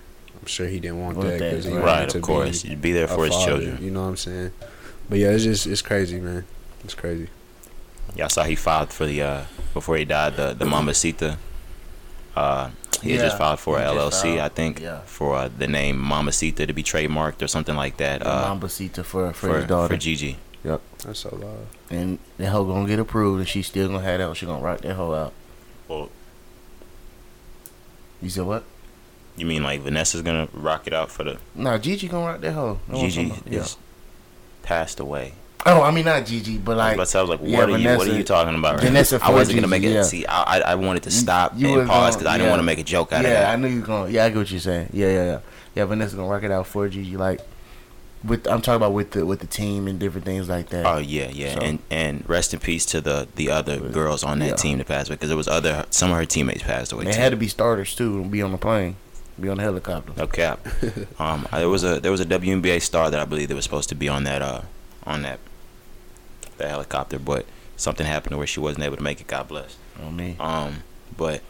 [0.44, 1.80] I'm sure he didn't want Want that that, because he right.
[1.80, 3.82] wanted right, to of course, be you'd be there for his father, children.
[3.82, 4.50] You know what I'm saying?
[5.08, 6.44] But yeah, it's just it's crazy, man.
[6.84, 7.28] It's crazy.
[8.14, 11.38] Y'all saw he filed for the uh before he died the the Mambacita.
[12.36, 12.68] Uh,
[13.00, 15.00] he had just filed for he a just LLC, filed, I think, yeah.
[15.06, 18.20] for uh, the name Mambacita to be trademarked or something like that.
[18.20, 19.94] Uh, Mambacita for, for, for his daughter.
[19.94, 20.36] for Gigi.
[20.62, 21.66] Yep, that's so loud.
[21.88, 24.36] and the hoe gonna get approved and she still gonna have that.
[24.36, 25.32] She gonna rock that hoe out.
[25.88, 26.10] Well,
[28.20, 28.64] You said what?
[29.36, 32.52] You mean like Vanessa's gonna rock it out for the Nah, Gigi gonna rock that
[32.52, 32.78] hoe.
[32.92, 33.76] Gigi is
[34.62, 35.34] passed away.
[35.66, 37.58] Oh, I mean not Gigi, but I like was, to say, I was like, yeah,
[37.58, 37.88] what are you?
[37.96, 38.76] What are you talking about?
[38.76, 39.18] Right Vanessa?
[39.22, 39.86] I wasn't gonna make it.
[39.86, 40.02] Gigi, yeah.
[40.02, 42.64] See, I, I I wanted to stop you and pause because I didn't want to
[42.64, 43.52] make a joke out yeah, of that.
[43.52, 44.10] I knew you was gonna.
[44.10, 44.90] Yeah, I get what you're saying.
[44.92, 45.40] Yeah, yeah, yeah.
[45.74, 47.16] Yeah, Vanessa gonna rock it out for Gigi.
[47.16, 47.40] Like
[48.24, 50.86] with I'm talking about with the with the team and different things like that.
[50.86, 54.38] Oh yeah, yeah, So- and and rest in peace to the the other girls on
[54.40, 54.54] that yeah.
[54.56, 57.04] team that passed away because there was other some of her teammates passed away.
[57.04, 57.20] they too.
[57.20, 58.96] had to be starters too and be on the plane,
[59.40, 60.12] be on the helicopter.
[60.16, 60.66] No cap.
[61.18, 63.64] um, I- there was a there was a WNBA star that I believe that was
[63.64, 64.62] supposed to be on that uh
[65.04, 65.38] on that
[66.58, 69.26] that helicopter, but something happened to where she wasn't able to make it.
[69.26, 69.76] God bless.
[70.02, 70.36] On me.
[70.38, 70.82] Um,
[71.16, 71.42] but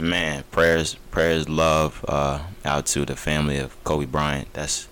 [0.00, 4.52] man, prayers prayers love uh out to the family of Kobe Bryant.
[4.52, 4.88] That's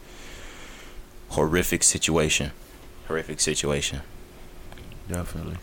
[1.30, 2.52] horrific situation.
[3.08, 4.02] Horrific situation.
[5.08, 5.56] Definitely.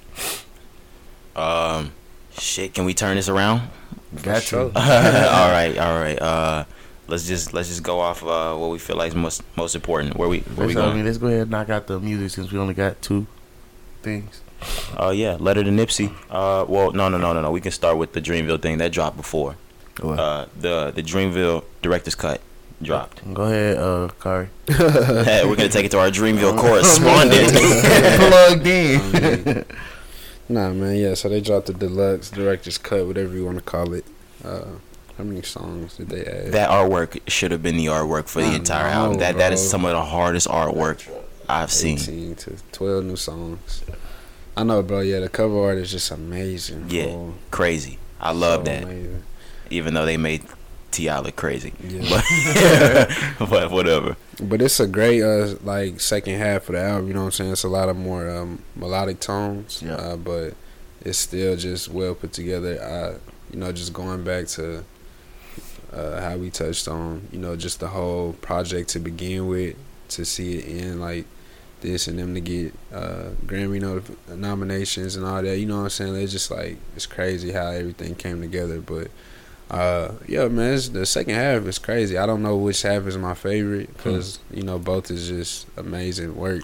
[1.35, 1.91] Um,
[2.37, 2.73] shit.
[2.73, 3.69] Can we turn this around?
[4.21, 4.69] Got sure.
[4.71, 4.77] to.
[4.79, 6.21] all right, all right.
[6.21, 6.63] Uh,
[7.07, 10.15] let's just let's just go off uh what we feel like is most most important.
[10.17, 10.95] Where we where we Let's, I going?
[10.97, 13.27] mean, let's go ahead and knock out the music since we only got two
[14.01, 14.41] things.
[14.97, 16.13] Oh yeah, letter to Nipsey.
[16.29, 17.51] Uh, well, no, no, no, no, no.
[17.51, 19.55] We can start with the Dreamville thing that dropped before.
[19.95, 20.19] Go ahead.
[20.19, 22.39] Uh, the the Dreamville director's cut
[22.81, 23.21] dropped.
[23.33, 24.47] Go ahead, uh, Kari.
[24.67, 27.51] Hey, we're gonna take it to our Dreamville correspondent.
[28.19, 29.65] Plugged in.
[30.49, 30.95] Nah, man.
[30.95, 31.13] Yeah.
[31.15, 34.05] So they dropped the deluxe director's cut, whatever you want to call it.
[34.43, 34.65] Uh,
[35.17, 36.51] how many songs did they add?
[36.53, 39.19] that artwork should have been the artwork for the I entire know, album.
[39.19, 41.07] That that is some of the hardest artwork
[41.47, 41.97] I've seen.
[41.99, 43.83] 18 to 12 new songs.
[44.55, 44.99] I know, bro.
[45.01, 46.85] Yeah, the cover art is just amazing.
[46.89, 47.05] Yeah.
[47.07, 47.33] bro.
[47.51, 47.97] Crazy.
[48.21, 48.83] I love So that.
[48.83, 49.23] amazing.
[49.69, 50.43] Even though they made
[50.91, 52.03] Ti look crazy, Yeah.
[53.39, 54.15] but but whatever.
[54.41, 57.07] But it's a great uh like second half of the album.
[57.07, 57.51] You know what I'm saying?
[57.51, 59.81] It's a lot of more um, melodic tones.
[59.83, 59.95] Yeah.
[59.95, 60.53] Uh, but
[61.01, 62.79] it's still just well put together.
[62.81, 63.19] I
[63.53, 64.83] you know just going back to
[65.93, 69.75] uh, how we touched on you know just the whole project to begin with
[70.09, 71.25] to see it in like
[71.81, 75.57] this and them to get uh, Grammy notif- nominations and all that.
[75.57, 76.15] You know what I'm saying?
[76.15, 78.79] It's just like it's crazy how everything came together.
[78.79, 79.09] But
[79.69, 82.17] uh, yeah, man, it's, the second half is crazy.
[82.17, 86.35] I don't know which half is my favorite because you know both is just amazing
[86.35, 86.63] work.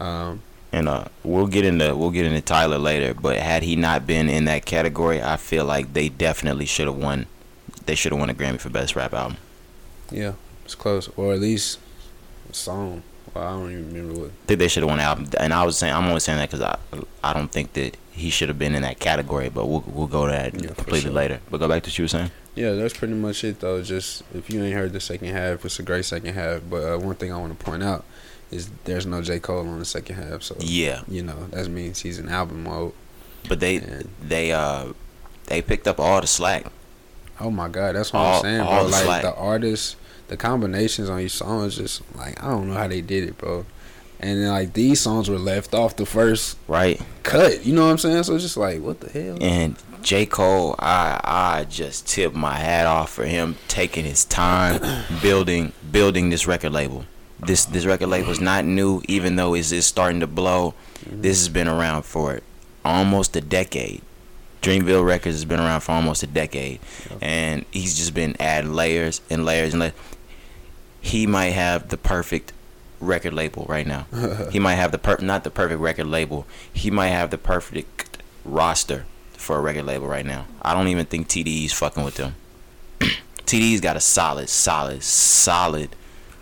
[0.00, 3.14] Um, And uh, we'll get into we'll get into Tyler later.
[3.14, 6.96] But had he not been in that category, I feel like they definitely should have
[6.96, 7.26] won.
[7.86, 9.36] They should have won a Grammy for best rap album.
[10.10, 10.32] Yeah,
[10.64, 11.78] it's close, or at least
[12.50, 13.02] a song.
[13.34, 14.30] Well, I don't even remember what.
[14.30, 15.28] I think they should have won album.
[15.38, 16.78] And I was saying I'm only saying that because I
[17.22, 19.48] I don't think that he should have been in that category.
[19.48, 21.12] But we'll we'll go to that Yeah, completely sure.
[21.12, 21.40] later.
[21.50, 22.30] But go back to what you were saying.
[22.54, 23.82] Yeah, that's pretty much it though.
[23.82, 26.62] Just if you ain't heard the second half, it's a great second half.
[26.70, 28.04] But uh, one thing I want to point out
[28.50, 32.00] is there's no J Cole on the second half, so Yeah, you know that means
[32.00, 32.92] he's in album mode.
[33.48, 34.92] but they And they uh
[35.46, 36.66] they picked up all the slack.
[37.40, 38.86] Oh my god, that's what All- I'm saying, bro.
[38.86, 39.96] Like the artists,
[40.28, 43.38] the combinations on each song is just like I don't know how they did it,
[43.38, 43.66] bro.
[44.18, 47.66] And then like these songs were left off the first Right, cut.
[47.66, 48.22] You know what I'm saying?
[48.22, 49.38] So it's just like what the hell?
[49.40, 50.24] and J.
[50.24, 54.80] Cole, I I just tip my hat off for him taking his time
[55.22, 57.04] building building this record label.
[57.40, 60.74] This this record label is not new, even though it's just starting to blow.
[61.02, 61.22] This mm-hmm.
[61.22, 62.40] has been around for
[62.84, 64.00] almost a decade.
[64.62, 66.80] Dreamville Records has been around for almost a decade,
[67.20, 69.94] and he's just been adding layers and layers and layers.
[71.00, 72.52] He might have the perfect
[73.00, 74.06] record label right now.
[74.50, 76.46] he might have the per not the perfect record label.
[76.72, 80.46] He might have the perfect roster for a record label right now.
[80.62, 82.34] I don't even think TDE's fucking with them.
[83.44, 85.94] TDE's got a solid, solid, solid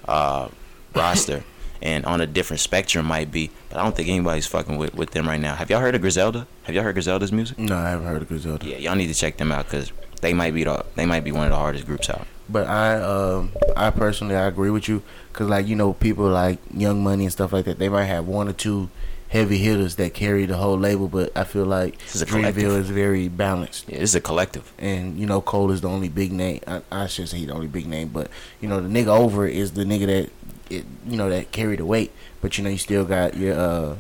[0.09, 0.49] uh,
[0.95, 1.45] roster,
[1.85, 5.11] and on a different spectrum might be, but I don't think anybody's fucking with, with
[5.13, 5.55] them right now.
[5.55, 6.47] Have y'all heard of Griselda?
[6.65, 7.59] Have y'all heard Griselda's music?
[7.59, 8.67] No, I haven't heard of Griselda.
[8.67, 9.93] Yeah, y'all need to check them out because
[10.23, 12.27] they might be the they might be one of the hardest groups out.
[12.49, 16.59] But I, um, I personally, I agree with you, cause like you know, people like
[16.75, 18.89] Young Money and stuff like that, they might have one or two
[19.29, 22.25] heavy hitters that carry the whole label, but I feel like This is.
[22.25, 23.89] Dreamville is very balanced.
[23.89, 24.73] Yeah, this is a collective.
[24.79, 26.61] and you know Cole is the only big name.
[26.67, 29.47] I, I shouldn't say he the only big name, but you know the nigga over
[29.47, 30.31] is the nigga that
[30.77, 32.13] it, you know that carry the weight.
[32.41, 33.97] But you know you still got your uh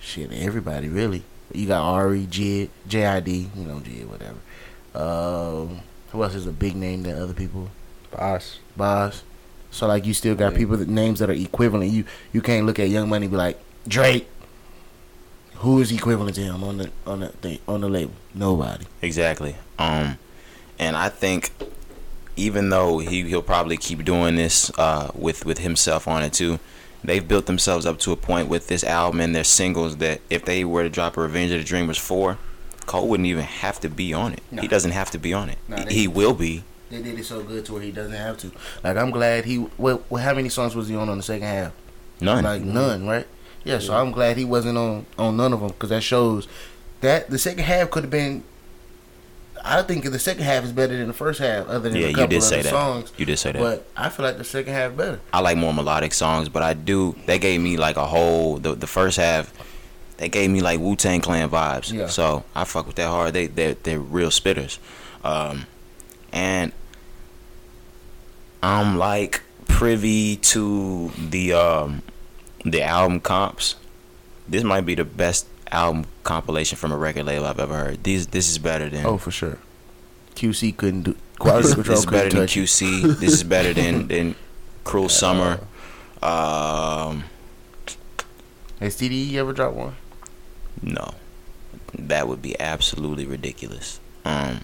[0.00, 1.22] shit everybody really.
[1.52, 4.38] You got Ari, Jid, JID, you know Jid, whatever.
[4.94, 7.68] Um, who else is a big name that other people?
[8.10, 8.58] Bas.
[8.76, 9.22] Bas.
[9.70, 10.58] So like you still got Yeah.
[10.58, 11.92] people that names that are equivalent.
[11.92, 14.28] You you can't look at Young Money and be like Drake.
[15.56, 18.12] Who is equivalent to him on the on the thing on the label?
[18.34, 18.84] Nobody.
[19.02, 19.56] Exactly.
[19.78, 20.18] Um,
[20.78, 21.50] and I think
[22.36, 26.58] even though he he'll probably keep doing this uh, with with himself on it too,
[27.02, 30.44] they've built themselves up to a point with this album and their singles that if
[30.44, 32.38] they were to drop a Revenge of the Dreamers four,
[32.84, 34.42] Cole wouldn't even have to be on it.
[34.50, 34.62] No.
[34.62, 35.58] He doesn't have to be on it.
[35.68, 36.62] No, he, he will be.
[36.90, 38.52] They did it so good to where he doesn't have to.
[38.84, 39.66] Like I'm glad he.
[39.78, 41.72] Well how many songs was he on on the second half?
[42.20, 42.44] None.
[42.44, 43.26] Like none, right?
[43.64, 43.78] Yeah.
[43.78, 46.46] So I'm glad he wasn't on on none of them because that shows
[47.00, 48.44] that the second half could have been.
[49.68, 52.08] I think the second half is better than the first half, other than yeah, a
[52.10, 52.70] you couple did of say that.
[52.70, 53.12] songs.
[53.16, 53.58] You did say that.
[53.58, 55.18] But I feel like the second half better.
[55.32, 57.16] I like more melodic songs, but I do.
[57.26, 59.52] They gave me like a whole the the first half.
[60.18, 61.92] They gave me like Wu Tang Clan vibes.
[61.92, 62.06] Yeah.
[62.06, 63.34] So I fuck with that hard.
[63.34, 64.78] They they they're real spitters,
[65.24, 65.66] um,
[66.32, 66.70] and
[68.62, 72.02] I'm like privy to the um
[72.64, 73.74] the album comps.
[74.48, 78.02] This might be the best album compilation from a record label I've ever heard.
[78.04, 79.58] These this is better than Oh, for sure.
[80.34, 81.16] QC couldn't do.
[81.38, 82.60] Quality this, control this is better than touch it.
[82.60, 83.18] QC.
[83.20, 84.34] this is better than than
[84.84, 85.60] Cruel Summer.
[86.22, 87.24] Um.
[88.80, 89.96] Has TDE ever dropped one?
[90.82, 91.14] No,
[91.98, 94.00] that would be absolutely ridiculous.
[94.24, 94.60] Um,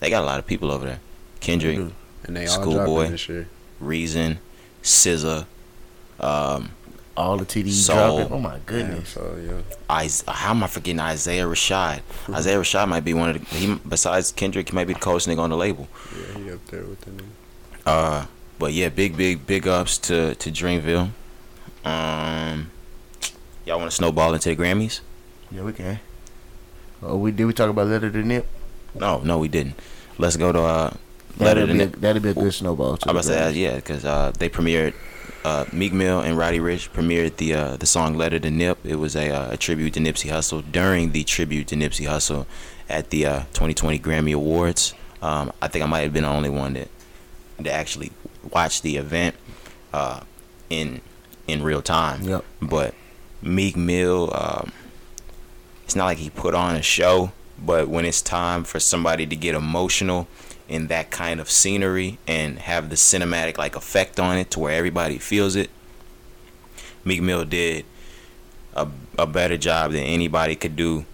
[0.00, 1.00] they got a lot of people over there.
[1.40, 1.92] Kendrick, Dude.
[2.24, 2.84] And they Schoolboy.
[2.84, 3.48] dropping this year.
[3.80, 4.38] Reason,
[4.82, 5.46] SZA,
[6.20, 6.70] um,
[7.16, 8.16] All the TDE Soul.
[8.18, 8.32] dropping.
[8.36, 9.08] Oh my Damn, goodness.
[9.10, 10.00] so yeah.
[10.02, 12.00] Is- how am I forgetting Isaiah Rashad?
[12.34, 13.56] Isaiah Rashad might be one of the.
[13.56, 15.86] He besides Kendrick, he might be the coolest nigga on the label.
[16.16, 17.26] Yeah, he up there with the nigga.
[17.86, 18.26] Uh,
[18.58, 21.10] but yeah, big, big, big ups to to Dreamville.
[21.84, 22.70] Um,
[23.66, 25.00] y'all want to snowball into the Grammys?
[25.50, 26.00] Yeah, we can.
[27.02, 28.46] Oh, we did we talk about Letter to Nip?
[28.94, 29.74] No, no, we didn't.
[30.18, 30.94] Let's go to uh,
[31.38, 32.00] Letter That'd to be, a, Nip.
[32.00, 32.98] that'd be a good snowball.
[33.04, 34.94] I'm about to say uh, yeah, because uh, they premiered
[35.44, 38.96] uh, Meek Mill and Roddy Ricch premiered the uh, the song "Letter to Nip." It
[38.96, 42.46] was a, uh, a tribute to Nipsey Hussle during the tribute to Nipsey Hussle
[42.88, 44.94] at the uh, 2020 Grammy Awards.
[45.20, 46.88] Um, I think I might have been the only one that
[47.58, 48.12] that actually
[48.52, 49.34] watched the event
[49.92, 50.20] uh,
[50.70, 51.00] in
[51.46, 52.22] in real time.
[52.22, 52.44] Yep.
[52.62, 52.94] But
[53.42, 54.72] Meek Mill, um,
[55.84, 59.36] it's not like he put on a show, but when it's time for somebody to
[59.36, 60.26] get emotional
[60.68, 64.76] in that kind of scenery and have the cinematic like effect on it to where
[64.76, 65.70] everybody feels it,
[67.04, 67.84] Meek Mill did
[68.74, 71.04] a, a better job than anybody could do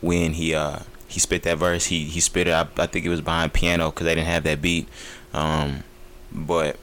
[0.00, 1.86] when he uh he spit that verse.
[1.86, 2.52] He he spit it.
[2.52, 4.88] I, I think it was behind piano because they didn't have that beat.
[5.32, 5.84] Um,
[6.32, 6.76] but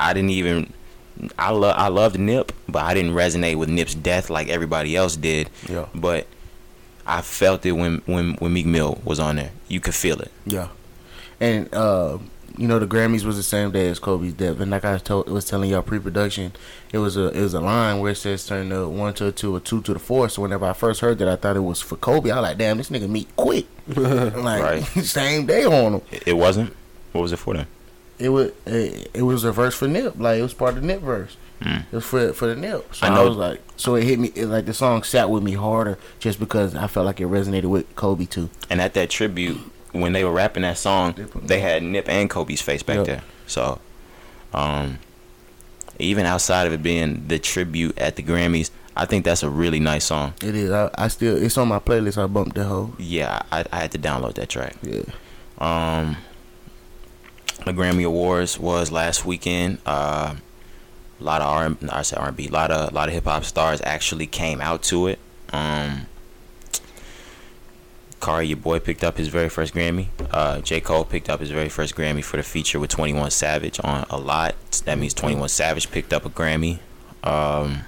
[0.00, 0.72] I didn't even
[1.38, 5.16] I love I loved Nip, but I didn't resonate with Nip's death like everybody else
[5.16, 5.50] did.
[5.68, 5.86] Yeah.
[5.94, 6.26] But
[7.06, 9.52] I felt it when when when Meek Mill was on there.
[9.68, 10.30] You could feel it.
[10.44, 10.68] Yeah.
[11.42, 12.18] And uh,
[12.56, 15.28] you know the Grammys was the same day as Kobe's death, and like I told,
[15.28, 16.52] was telling y'all pre-production,
[16.92, 19.32] it was a it was a line where it says turn the one to a
[19.32, 20.28] two or two to the four.
[20.28, 22.30] So whenever I first heard that, I thought it was for Kobe.
[22.30, 24.82] I was like, damn, this nigga meet quick, like Right.
[25.02, 26.02] same day on him.
[26.12, 26.76] It, it wasn't.
[27.10, 27.66] What was it for then?
[28.20, 30.86] It was it, it was a verse for Nip, like it was part of the
[30.86, 31.36] Nip verse.
[31.60, 31.80] Mm.
[31.90, 32.94] It was for for the Nip.
[32.94, 35.42] So I I, was like, so it hit me it, like the song sat with
[35.42, 38.48] me harder just because I felt like it resonated with Kobe too.
[38.70, 39.58] And at that tribute,
[39.92, 43.06] when they were rapping that song, They had Nip and Kobe's face back Yep.
[43.06, 43.22] there.
[43.46, 43.78] So,
[44.54, 44.98] um,
[45.98, 49.80] even outside of it being the tribute at the Grammys, I think that's a really
[49.80, 50.34] nice song.
[50.42, 50.70] It is.
[50.70, 52.22] I, I still it's on my playlist.
[52.22, 52.92] I bumped the whole.
[52.98, 54.76] Yeah, I, I had to download that track.
[54.82, 55.02] Yeah.
[55.58, 56.16] Um,
[57.64, 59.78] the Grammy Awards was last weekend.
[59.86, 60.34] Uh,
[61.20, 62.48] a lot of R, I said R&B.
[62.48, 65.18] A lot of a lot of hip hop stars actually came out to it.
[65.52, 66.06] Um,
[68.22, 70.06] Kari, your boy, picked up his very first Grammy.
[70.30, 70.80] Uh, J.
[70.80, 74.16] Cole picked up his very first Grammy for the feature with 21 Savage on a
[74.16, 74.54] lot.
[74.84, 76.78] That means 21 Savage picked up a Grammy.
[77.24, 77.80] Um,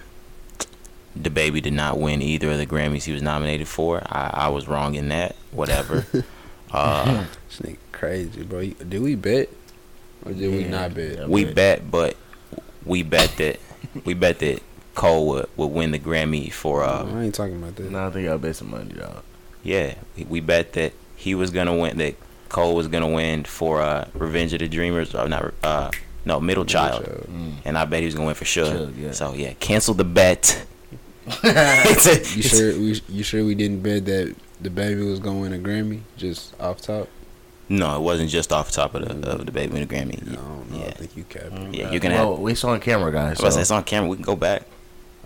[1.14, 4.02] the baby did not win either of the Grammys he was nominated for.
[4.06, 5.36] I, I was wrong in that.
[5.52, 6.04] Whatever.
[6.72, 8.58] uh, This nigga crazy, bro.
[8.60, 9.48] You- Did we bet
[10.26, 11.28] or did we not bet?
[11.28, 11.54] We bet.
[11.54, 12.16] bet, but
[12.84, 13.60] we bet that
[14.04, 14.60] we bet that
[14.96, 17.90] Cole would, would win the Grammy for uh I ain't talking about that.
[17.92, 19.22] No, I think y'all bet some money, dog.
[19.64, 19.94] Yeah
[20.28, 22.14] we bet that he was gonna win that
[22.50, 25.90] Cole was gonna win for uh Revenge of the Dreamers or not uh
[26.24, 27.54] no Middle Child Mm.
[27.64, 28.66] and I bet he was gonna win for sure.
[28.66, 29.10] Suge, yeah.
[29.12, 30.64] So yeah, cancel the bet.
[31.42, 35.58] You sure we you sure we didn't bet that the baby was gonna win a
[35.58, 37.08] Grammy just off top?
[37.68, 40.22] No, it wasn't just off the top of the of the baby win the Grammy.
[40.26, 40.84] No, don't know.
[40.86, 41.52] I think you capped.
[41.74, 42.28] Yeah, you're gonna have.
[42.28, 43.40] Well, it's on camera, guys.
[43.40, 43.58] I So.
[43.60, 44.08] it's on camera.
[44.10, 44.64] We can go back.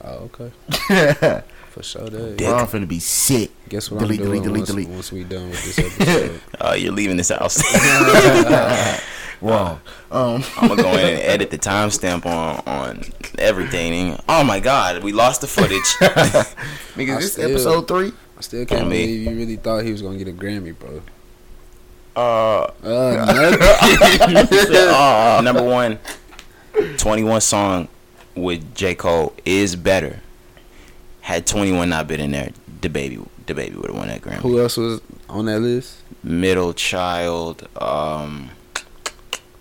[0.05, 1.43] Oh, okay.
[1.79, 2.09] Ron For sure.
[2.11, 2.37] That.
[2.37, 2.49] Dick.
[2.49, 3.51] finna be sick.
[3.69, 5.23] Guess what Delete, I'm doing delete, delete, once, delete.
[5.23, 6.41] once we done with this episode.
[6.61, 7.63] Uh, you're leaving this house.
[9.41, 9.81] Wrong.
[10.11, 13.05] Um, I'm gonna go in and edit the timestamp on on
[13.39, 14.19] everything.
[14.29, 15.95] Oh my god, we lost the footage.
[16.97, 18.13] Because I this still- episode three.
[18.37, 19.03] I still can't On me.
[19.07, 21.03] believe you really thought he was gonna get a Grammy, bro.
[22.17, 23.27] uh, Uh,
[24.93, 25.99] uh, number one,
[26.99, 27.89] 21 song
[28.35, 30.21] with J Cole is better.
[31.29, 34.37] Had 21 not been in there, the baby, the baby would have won that Grammy.
[34.37, 35.99] Who else was on that list?
[36.25, 38.49] Middle Child, um,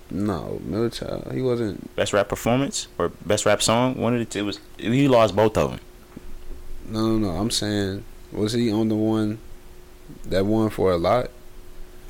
[0.10, 1.30] No, Middle Child.
[1.34, 1.93] He wasn't.
[1.97, 3.95] best rap performance or best rap song.
[3.95, 5.80] One of the two was he lost both of them.
[6.88, 7.30] No, no, no.
[7.38, 9.39] I'm saying, was he on the one
[10.23, 11.32] that won for a lot?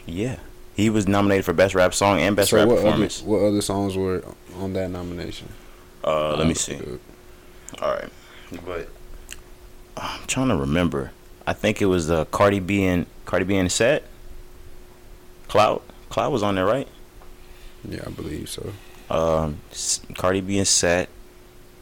[0.05, 0.35] Yeah,
[0.75, 3.21] he was nominated for best rap song and best so rap what performance.
[3.23, 4.23] Other, what other songs were
[4.59, 5.49] on that nomination?
[6.03, 6.79] Uh, let me see.
[7.81, 8.09] All right,
[8.63, 8.89] but
[10.01, 11.11] I'm trying to remember.
[11.45, 14.03] I think it was uh, Cardi B and Cardi B and Set.
[15.47, 16.87] Clout, Clout was on there, right?
[17.87, 18.73] Yeah, I believe so.
[19.09, 19.59] Um,
[20.15, 21.09] Cardi B and Set.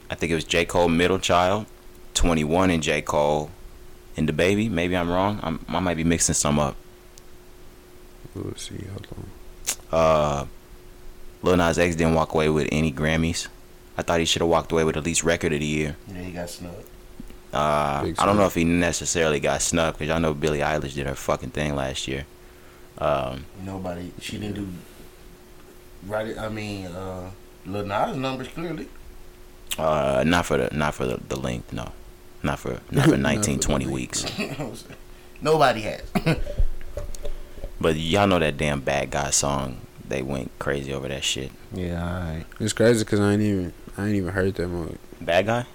[0.10, 1.66] I think it was J Cole, Middle Child,
[2.14, 3.50] 21 and J Cole,
[4.16, 4.70] and the Baby.
[4.70, 5.40] Maybe I'm wrong.
[5.42, 6.76] I'm, I might be mixing some up.
[8.36, 8.86] Let's see.
[8.92, 9.30] Hold on.
[9.92, 10.46] Uh,
[11.42, 13.48] Lil Nas X didn't walk away with any Grammys.
[13.98, 15.96] I thought he should have walked away with at least Record of the Year.
[16.08, 16.86] Yeah, he got snubbed.
[17.56, 21.08] Uh, I don't know if he necessarily got snubbed because I know Billie Eilish did
[21.08, 22.26] her fucking thing last year.
[22.98, 24.12] Um, Nobody.
[24.20, 24.68] She didn't do.
[26.06, 26.38] Right.
[26.38, 27.32] I mean, uh,
[27.66, 28.88] Lil Nas numbers clearly.
[29.78, 31.92] uh, not for the not for the, the length, no,
[32.44, 34.26] not for not for the 19, 20 weeks.
[35.42, 36.02] Nobody has.
[37.80, 39.82] But y'all know that damn bad guy song.
[40.08, 41.52] They went crazy over that shit.
[41.74, 42.02] yeah.
[42.02, 42.46] All right.
[42.60, 44.96] It's crazy because I ain't even I ain't even heard that much.
[45.22, 45.66] Bad guy?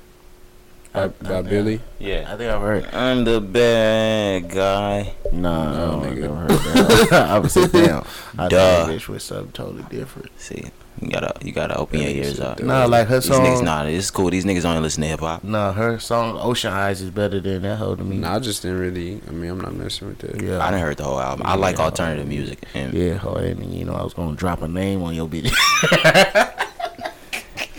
[0.92, 1.81] By, I- by I- Billie.
[1.98, 2.24] Yeah.
[2.33, 2.87] I think I've heard.
[2.92, 5.14] I'm the bad guy.
[5.33, 6.20] Nah, No, no, I nigga.
[6.22, 7.12] never heard that.
[7.31, 8.05] I was sit down.
[8.37, 8.87] I Duh.
[8.87, 10.31] think bitch was something totally different.
[10.40, 10.64] See,
[11.00, 12.57] you gotta you gotta open your ears up.
[12.57, 12.66] dude.
[12.66, 13.64] Nah, like her These niggas, song.
[13.64, 14.31] nah, it's cool.
[14.31, 15.44] These niggas only listen to hip hop.
[15.44, 18.16] Nah, her song "Ocean Eyes" is better than that whole to me.
[18.16, 19.20] Nah, I just didn't really.
[19.29, 20.42] I mean, I'm not messing with that.
[20.42, 21.46] yeah, I didn't heard the whole album.
[21.46, 24.68] I like alternative music, and Yeah, oh, and you know I was gonna drop a
[24.68, 25.53] name on your bitch.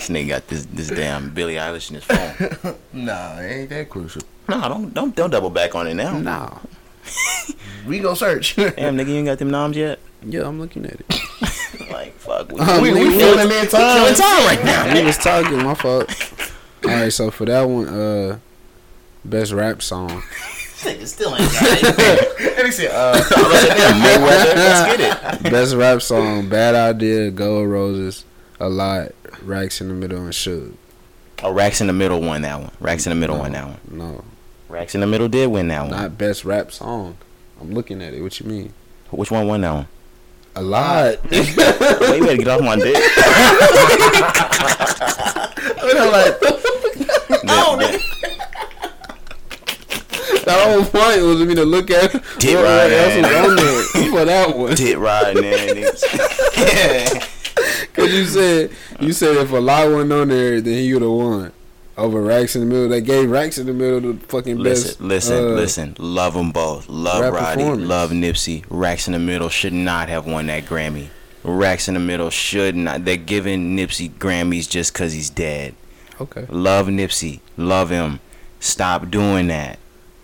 [0.07, 2.75] this nigga got this this damn Billie Eilish in his phone.
[2.93, 4.21] nah, it ain't that crucial.
[4.49, 6.17] no, don't don't don't double back on it now.
[6.17, 6.57] Nah.
[7.87, 8.55] We go search.
[8.57, 9.97] Damn, nigga, you ain't got them noms yet.
[10.23, 11.05] Yeah, I'm looking at it.
[11.89, 13.97] Like fuck, we, Um, we we nigga, feeling that time.
[13.97, 14.93] killing time right now.
[14.93, 15.63] we was talking.
[15.63, 16.13] My fault.
[16.85, 18.37] All right, so for that one, uh,
[19.25, 20.21] best rap song.
[20.81, 22.57] Nigga still ain't got it.
[22.59, 25.51] and he said, uh, Mayweather, let's get it.
[25.51, 28.25] Best rap song, Bad Idea, Gold Roses,
[28.61, 30.73] A Lot, Racks in the Middle, and Suge.
[31.41, 32.69] Oh, Racks in the Middle won that one.
[32.79, 33.79] Racks in the Middle won that one.
[33.89, 34.23] No,
[34.69, 35.89] Racks in the Middle did win that one.
[35.89, 37.17] not best rap song.
[37.59, 38.21] I'm looking at it.
[38.21, 38.71] What you mean?
[39.09, 39.87] Which one won that one?
[40.55, 41.23] A lot.
[41.31, 42.95] Wait, you better get off my dick.
[45.83, 46.37] I'm like,
[47.47, 47.77] oh,
[50.43, 52.97] the whole point was for me to look at Dick what riding.
[52.97, 54.75] else was on there for that one.
[54.75, 55.75] Tit riding there.
[55.75, 57.30] niggas.
[57.93, 61.11] Cause you said you said if a lot wasn't on there, then he would have
[61.11, 61.51] won
[61.97, 62.89] over Racks in the Middle.
[62.89, 64.99] They gave Racks in the Middle the fucking best.
[65.01, 65.95] listen, listen, uh, listen.
[65.99, 66.87] Love them both.
[66.89, 67.63] Love Roddy.
[67.63, 68.65] Love Nipsey.
[68.69, 71.09] Racks in the Middle should not have won that Grammy.
[71.43, 73.05] Racks in the Middle should not.
[73.05, 75.75] They're giving Nipsey Grammys just because he's dead.
[76.19, 77.39] Okay, Love Nipsey.
[77.57, 78.19] Love him.
[78.59, 79.79] Stop doing that.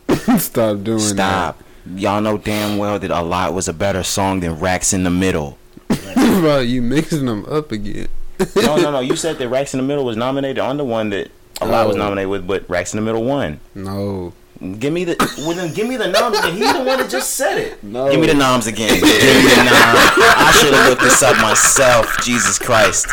[0.38, 1.64] stop doing Stop.
[1.96, 5.10] Y'all know damn well that a lot was a better song than Racks in the
[5.10, 5.58] Middle.
[5.88, 6.40] That.
[6.42, 8.08] Bro, you mixing them up again.
[8.56, 9.00] no, no, no.
[9.02, 11.32] You said that Racks in the Middle was nominated on the one that
[11.62, 12.00] a lot was Oh.
[12.00, 13.60] nominated with, but Racks in the Middle won.
[13.76, 14.34] No,
[14.80, 15.16] Give me the
[15.46, 16.56] well then give me the noms again.
[16.58, 17.84] He's the one that just said it.
[17.84, 18.10] No.
[18.10, 18.90] Give me the noms again.
[18.90, 20.18] Give me the noms.
[20.18, 22.18] I should have looked this up myself.
[22.24, 23.06] Jesus Christ.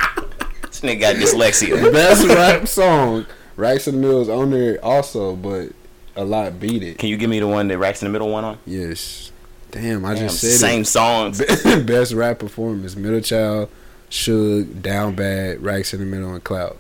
[0.62, 1.92] This nigga got dyslexia.
[1.92, 3.26] best rap song.
[3.56, 5.68] Racks in the Middle is on there also, but
[6.16, 6.96] a lot beat it.
[6.96, 8.58] Can you give me the one that Racks in the Middle won on?
[8.64, 9.30] Yes.
[9.74, 10.58] Damn, I Damn, just said it.
[10.58, 11.38] same songs.
[11.84, 13.68] best rap performance: Middle Child,
[14.08, 16.78] Suge, Down Bad, Racks in the Middle, and Clout.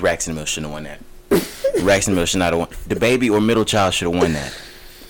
[0.00, 1.00] Racks in the Middle shouldn't have won that.
[1.84, 2.68] Racks in the Middle should not have won.
[2.88, 4.52] The baby or middle child should have won that.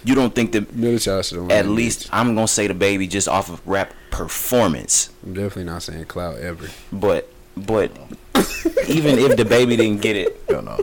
[0.04, 1.50] You don't think the Middle Child should have won.
[1.52, 5.10] at that least I'm gonna say the baby just off of rap performance.
[5.22, 6.68] I'm definitely not saying Clout ever.
[6.92, 7.90] But but
[8.86, 10.78] even if the baby didn't get it, I don't know.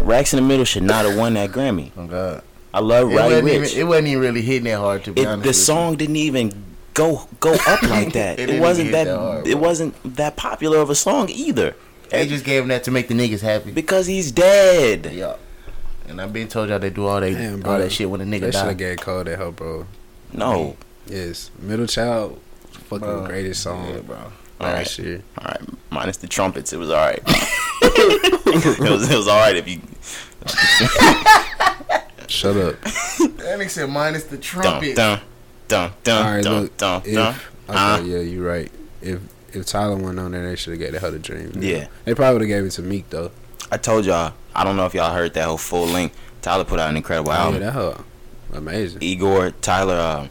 [0.00, 1.92] Racks in the Middle should not have won that Grammy.
[1.96, 2.42] Oh God.
[2.76, 3.54] I love It Roddy Ricch.
[3.68, 5.42] even, it wasn't even really hitting that hard to be It, honest.
[5.44, 6.52] the with song didn't even
[6.92, 8.38] go go up like that.
[8.38, 9.04] It it wasn't that.
[9.04, 9.60] that hard, it bro.
[9.62, 11.68] wasn't that popular of a song either.
[11.68, 12.10] You.
[12.10, 13.72] They just gave him that to make the niggas happy.
[13.72, 15.10] Because he's dead.
[15.12, 15.36] Yeah.
[16.08, 18.24] And I've been told y'all they do all they Damn, all that shit when a
[18.24, 18.66] nigga They should die.
[18.68, 19.86] have gave Cole that help, bro.
[20.32, 20.76] No.
[21.06, 22.38] Yes, Middle Child,
[22.72, 23.26] fucking Bro.
[23.26, 24.18] greatest song Yeah, bro.
[24.60, 25.22] last year.
[25.38, 25.60] All right.
[25.90, 27.22] Minus the trumpets, it was all right.
[27.26, 29.80] it was it was all right if you
[32.28, 32.76] Shut up.
[33.46, 34.96] That nigga said minus the dun trumpet.
[34.96, 35.20] dun
[35.68, 37.34] dun dun All right, dun look, dun If, dun.
[37.34, 38.02] okay, Huh?
[38.04, 38.70] yeah, you're right.
[39.00, 39.20] If
[39.52, 41.52] if Tyler went on there, they should have gave the Hell a Dream.
[41.60, 41.86] Yeah.
[42.04, 43.30] they probably would have gave it to Meek though.
[43.70, 44.34] I told y'all.
[44.54, 46.18] I don't know if y'all heard that whole full length.
[46.42, 47.60] Tyler put out an incredible Oh, yeah, album.
[47.60, 48.04] that hell,
[48.52, 49.02] amazing.
[49.02, 49.94] Igor Tyler.
[49.94, 50.28] Uh,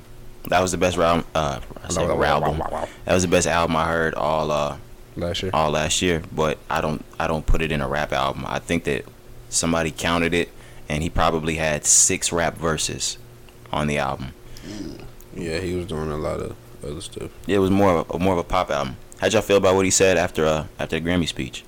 [0.49, 1.25] that was the best album.
[1.33, 2.57] Uh, I say album.
[3.05, 4.77] That was the best album I heard all uh
[5.15, 5.51] Last year.
[5.53, 6.21] all last year.
[6.33, 8.45] But I don't I don't put it in a rap album.
[8.47, 9.05] I think that
[9.49, 10.49] somebody counted it,
[10.89, 13.17] and he probably had six rap verses
[13.71, 14.33] on the album.
[15.35, 17.31] Yeah, he was doing a lot of other stuff.
[17.45, 18.97] Yeah, it was more of a, more of a pop album.
[19.19, 21.63] How'd y'all feel about what he said after uh after the Grammy speech?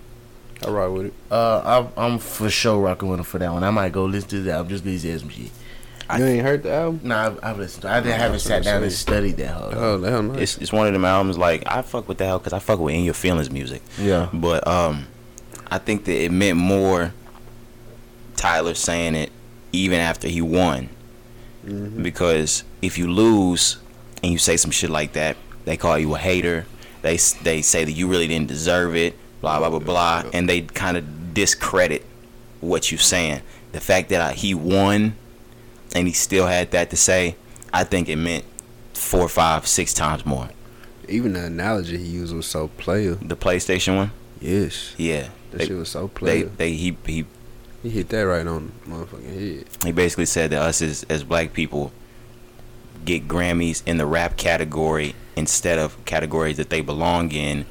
[0.66, 1.14] I ride with it.
[1.30, 3.64] Uh, I, I'm for sure rocking with him for that one.
[3.64, 5.52] I might go listen to that I'm just because as said some shit.
[6.10, 7.02] I- you ain't heard the album?
[7.04, 7.92] Nah, I've, I've listened to it.
[7.92, 9.70] I didn't, haven't sat down and studied that whole.
[9.74, 10.34] Oh, hell no.
[10.36, 12.80] It's it's one of them albums like I fuck with the hell because I fuck
[12.80, 13.82] with In Your Feelings music.
[14.00, 14.30] Yeah.
[14.34, 15.08] But um,
[15.70, 17.14] I think that it meant more.
[18.38, 19.32] Tyler saying it
[19.74, 20.90] even after he won,
[21.66, 22.02] Mhm.
[22.02, 23.78] because if you lose
[24.24, 25.36] and you say some shit like that,
[25.66, 26.66] they call you a hater.
[27.02, 29.16] They they say that you really didn't deserve it.
[29.42, 32.06] Blah blah blah blah, and they kind of discredit
[32.62, 33.42] what you're saying.
[33.74, 35.16] The fact that uh, he won,
[35.94, 37.36] and he still had that to say,
[37.74, 38.46] I think it meant
[38.94, 40.50] four, five, six times more.
[41.08, 43.16] Even the analogy he used was so player.
[43.22, 44.12] The PlayStation one,
[44.42, 44.94] Yes.
[44.98, 45.28] yeah.
[45.52, 46.50] That They- shit was so They player.
[46.58, 47.26] they he he
[47.84, 49.68] he hit that right on the motherfucking head.
[49.86, 51.92] he basically said that us as, as black people
[53.06, 57.66] get Grammys in the rap category instead of categories that they belong in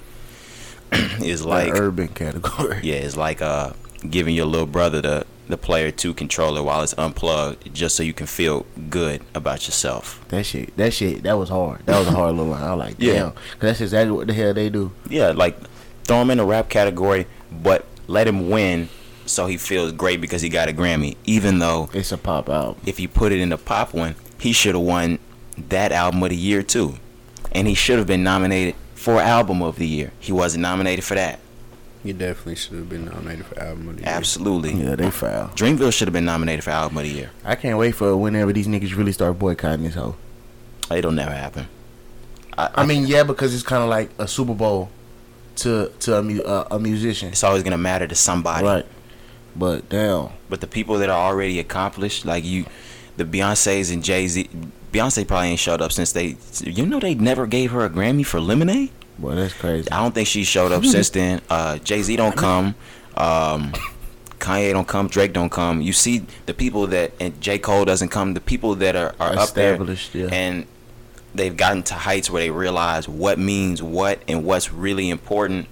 [1.20, 2.80] is Like like urban category.
[2.82, 3.72] yeah, it's like uh
[4.09, 8.12] giving your little brother the the player two controller while it's unplugged just so you
[8.12, 10.24] can feel good about yourself.
[10.28, 10.76] That shit.
[10.76, 11.22] That shit.
[11.22, 11.86] That was hard.
[11.86, 12.62] That was a hard little line.
[12.64, 13.12] I was like, Yeah.
[13.14, 13.30] damn.
[13.32, 14.90] Cause that's exactly what the hell they do.
[15.09, 15.57] Yeah, like
[16.04, 18.88] throw him in the rap category, but let him win
[19.27, 21.16] so he feels great because he got a Grammy.
[21.24, 22.81] Even though It's a pop album.
[22.87, 25.18] if you put it in the pop one, he should have won
[25.68, 26.95] that album of the year too.
[27.53, 30.12] And he should have been nominated for album of the year.
[30.20, 31.39] He wasn't nominated for that.
[32.03, 34.11] He definitely should have been nominated for album of the year.
[34.12, 34.74] Absolutely.
[34.74, 35.49] Yeah, they foul.
[35.57, 37.31] Dreamville should have been nominated for album of the year.
[37.45, 40.14] I can't wait for whenever these niggas really start boycotting this hoe.
[40.91, 41.66] It'll never happen.
[42.57, 44.91] I, I mean, yeah, because it's kind of like a Super Bowl
[45.57, 48.64] to to a, mu- uh, a musician, it's always gonna matter to somebody.
[48.64, 48.87] right?
[49.59, 52.66] But damn, But the people that are already accomplished, like you,
[53.16, 54.48] the Beyonces and Jay Z,
[54.92, 56.36] Beyonce probably ain't showed up since they.
[56.62, 58.90] You know they never gave her a Grammy for Lemonade.
[59.18, 59.90] Boy, that's crazy.
[59.90, 61.40] I don't think she showed up since then.
[61.48, 62.74] Uh, Jay Z don't come.
[63.16, 63.72] Um,
[64.38, 65.09] Kanye don't come.
[65.09, 65.80] Drake don't come.
[65.80, 68.34] You see the people that and J Cole doesn't come.
[68.34, 70.28] The people that are, are up there Established, yeah.
[70.30, 70.66] and
[71.34, 75.68] they've gotten to heights where they realize what means what and what's really important.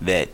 [0.00, 0.28] That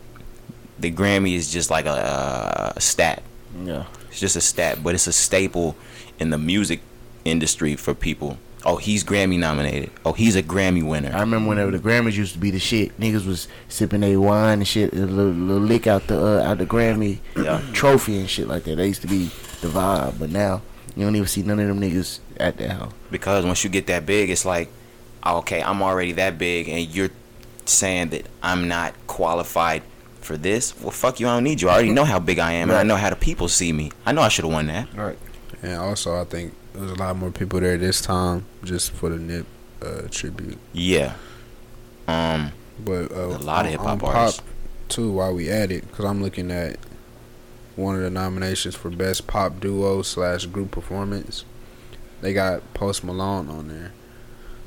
[0.79, 3.23] the Grammy is just like a, a stat.
[3.65, 3.85] yeah.
[4.11, 5.77] It's just a stat, but it's a staple
[6.21, 6.81] in the music
[7.25, 8.39] industry for people.
[8.67, 9.91] Oh, he's Grammy nominated.
[10.07, 11.11] Oh, he's a Grammy winner.
[11.15, 12.99] I remember whenever the Grammys used to be the shit.
[12.99, 16.59] Niggas was sipping their wine and shit, a little, little lick out the uh, out
[16.59, 17.61] the Grammy Yeah.
[17.73, 18.77] trophy and shit like that.
[18.77, 19.25] They used to be
[19.61, 20.63] the vibe, but now
[20.97, 22.93] you don't even see none of them niggas at that house.
[23.11, 24.69] because once you get that big, it's like,
[25.27, 27.11] okay, I'm already that big, and you're
[27.67, 29.83] saying that I'm not qualified
[30.25, 30.79] for this.
[30.81, 31.69] Well, fuck you, I don't need you.
[31.69, 33.93] I already know how big I am, and I know how the people see me.
[34.07, 34.93] I know I should have won that.
[34.95, 35.19] Right.
[35.63, 39.09] And also, I think there was a lot more people there this time just for
[39.09, 39.47] the Nip
[39.83, 40.59] uh, tribute.
[40.73, 41.15] Yeah.
[42.09, 42.53] Um.
[42.85, 44.43] But uh, A lot of hip-hop on Pop, artists.
[44.89, 45.13] too.
[45.13, 46.77] While we at it, because I'm looking at
[47.77, 51.45] one of the nominations for best pop duo slash group performance.
[52.21, 53.93] They got Post Malone on there.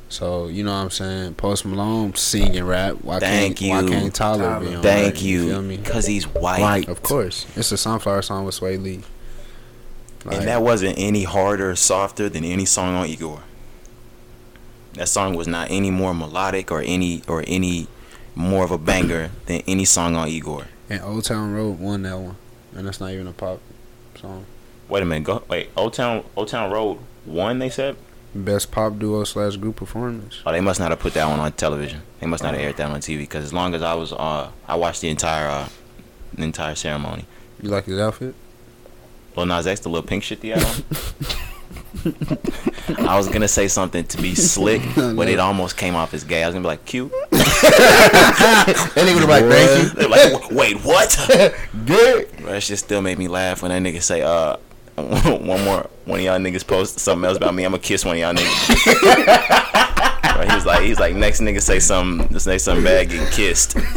[0.09, 1.33] So you know what I'm saying?
[1.35, 2.95] Post Malone singing rap.
[3.01, 4.01] Why Thank can't Why you.
[4.01, 4.59] can't Tyler, Tyler.
[4.65, 4.81] be on?
[4.81, 5.21] Thank there?
[5.21, 5.77] feel you, me?
[5.77, 6.61] because he's white.
[6.61, 6.87] White.
[6.87, 9.01] Of course, it's a Sunflower song with Swae Lee.
[10.23, 13.43] Like, And that wasn't any harder, softer than any song on Igor.
[14.93, 17.87] That song was not any more melodic or any or any
[18.33, 20.65] more of a banger than any song on Igor.
[20.89, 22.35] and Old Town Road won that one,
[22.75, 23.59] and that's not even a pop
[24.19, 24.45] song.
[24.89, 25.69] Wait a minute, go wait.
[25.75, 27.59] Old Town Old Town Road one.
[27.59, 27.97] They said.
[28.35, 30.41] Best pop duo slash group performance.
[30.45, 32.01] Oh, they must not have put that one on television.
[32.19, 33.19] They must not have aired that on TV.
[33.19, 35.69] Because as long as I was, uh, I watched the entire, uh,
[36.33, 37.25] the entire ceremony.
[37.61, 38.35] You like his outfit?
[39.35, 40.83] Lil Nas X, the little pink shit he had on.
[42.99, 46.43] I was gonna say something to be slick, but it almost came off as gay.
[46.43, 47.11] I was gonna be like, cute.
[47.57, 49.89] That nigga was like, thank you.
[49.89, 51.17] They're like, wait, what?
[51.85, 52.29] Good.
[52.45, 54.57] That shit still made me laugh when that nigga say, uh,
[55.45, 57.63] one more, one of y'all niggas post something else about me.
[57.63, 58.75] I'm gonna kiss one of y'all niggas.
[60.35, 63.77] Bro, he was like, he's like, next nigga say something, say something bad, getting kissed.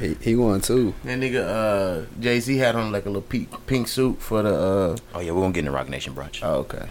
[0.00, 0.92] He he won too.
[1.04, 4.52] That nigga uh Jay Z had on like a little pink, pink suit for the
[4.52, 6.40] uh Oh yeah, we're gonna get in the Roc Nation brunch.
[6.42, 6.88] oh okay.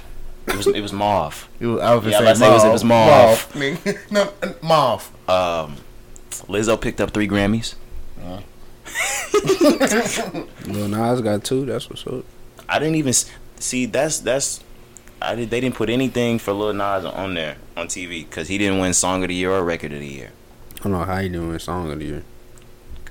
[0.47, 1.49] It was, it was mauve.
[1.59, 2.83] It was, I was Yeah, I gonna was say about say it was- it was
[2.85, 3.51] mauve.
[3.53, 3.97] nigga.
[4.11, 5.11] no, uh, mauve.
[5.29, 5.75] Um,
[6.47, 7.75] Lizzo picked up three Grammys.
[10.65, 11.65] Lil Nas got two.
[11.65, 12.23] That's what's up.
[12.69, 13.13] I didn't even
[13.59, 13.85] see.
[13.85, 14.63] That's that's.
[15.21, 15.49] I did.
[15.49, 18.93] They didn't put anything for Lil Nas on there on TV because he didn't win
[18.93, 20.31] Song of the Year or Record of the Year.
[20.79, 22.23] I don't know how you doing song of the year.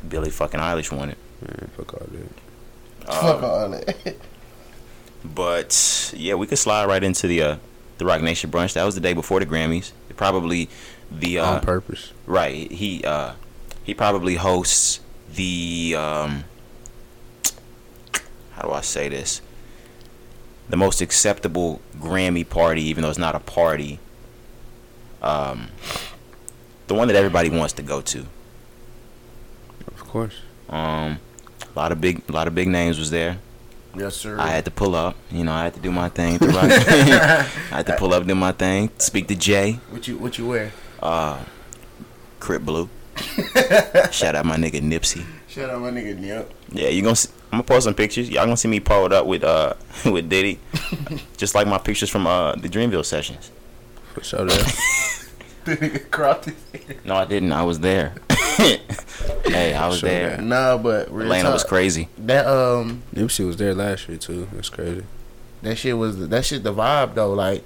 [0.07, 1.17] Billie fucking Eilish won it.
[1.41, 3.11] Man, fuck all that.
[3.15, 4.17] Fuck Um, all that.
[5.25, 7.57] but yeah, we could slide right into the uh,
[7.99, 8.75] the Roc Nation brunch.
[8.75, 9.93] That was the day before the Grammys.
[10.17, 10.69] Probably
[11.11, 12.13] the uh, On purpose.
[12.27, 12.71] Right.
[12.71, 13.33] He uh
[13.85, 15.01] he probably hosts
[15.35, 16.45] the um
[18.53, 19.41] how do I say this?
[20.69, 23.99] The most acceptable Grammy party, even though it's not a party.
[25.21, 25.69] Um
[26.89, 28.27] the one that everybody wants to go to.
[29.87, 30.35] Of course.
[30.69, 31.19] Um
[31.75, 33.39] a lot of big a lot of big names was there.
[33.97, 34.39] Yes sir.
[34.39, 36.39] I had to pull up, you know, I had to do my thing.
[36.39, 36.65] To rock.
[36.71, 39.81] I had to pull up, do my thing, speak to Jay.
[39.91, 40.73] what you what you wear?
[41.03, 41.39] Uh
[42.41, 42.89] Crip Blue.
[44.11, 45.25] Shout out my nigga Nipsey.
[45.47, 46.53] Shout out my nigga Nip.
[46.73, 48.31] Yeah, you gonna see, I'm gonna post some pictures.
[48.31, 49.75] Y'all gonna see me pulled up with uh
[50.07, 50.59] with Diddy,
[51.37, 53.51] just like my pictures from uh the Dreamville sessions.
[54.15, 54.79] For sure that.
[55.65, 56.49] The nigga cropped.
[57.05, 57.53] No, I didn't.
[57.53, 58.15] I was there.
[58.57, 60.37] hey, I was Sure, there.
[60.39, 60.49] man.
[60.49, 62.09] Nah, but real Atlanta was crazy.
[62.19, 64.49] That um Nipsey was there last year too.
[64.53, 65.05] That's crazy.
[65.63, 67.33] that shit was that shit the vibe though.
[67.33, 67.63] Like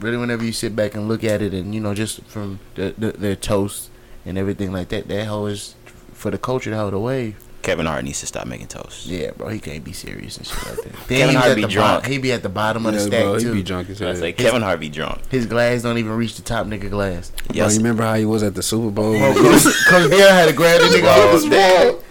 [0.00, 2.94] really, whenever you sit back and look at it, and you know just from the,
[2.96, 3.90] the, their toast
[4.24, 5.74] and everything like that, that hoe is
[6.14, 7.36] for the culture to hold the wave.
[7.66, 9.06] Kevin Hart needs to stop making toast.
[9.06, 10.92] Yeah, bro, he can't be serious and shit like that.
[11.08, 11.76] Kevin he was Hart be drunk.
[12.02, 13.52] Bottom, he be at the bottom of the Yeah, stack bro, he too.
[13.54, 14.14] be drunk as I hell.
[14.16, 15.20] say Kevin Hart be drunk.
[15.30, 17.30] His glass don't even reach the top nigga glass.
[17.30, 19.18] Bro, Yes, you remember how he was at the Super Bowl?
[19.18, 22.02] Bro, Coach, Coach Bear had to grab the nigga off his wall.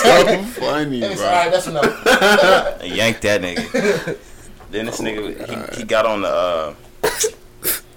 [0.00, 1.84] so funny, It's alright, that's enough.
[2.84, 4.18] yank that nigga.
[4.70, 7.34] then this nigga he, he got on the uh, it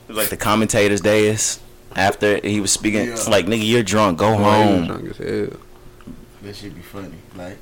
[0.08, 1.60] was like the commentators days
[1.96, 3.08] after he was speaking.
[3.08, 3.16] Yeah.
[3.30, 4.18] Like nigga, you're drunk.
[4.20, 4.88] Go Bro, home.
[4.88, 5.60] drunk as hell.
[6.44, 7.16] That should be funny.
[7.36, 7.58] Like,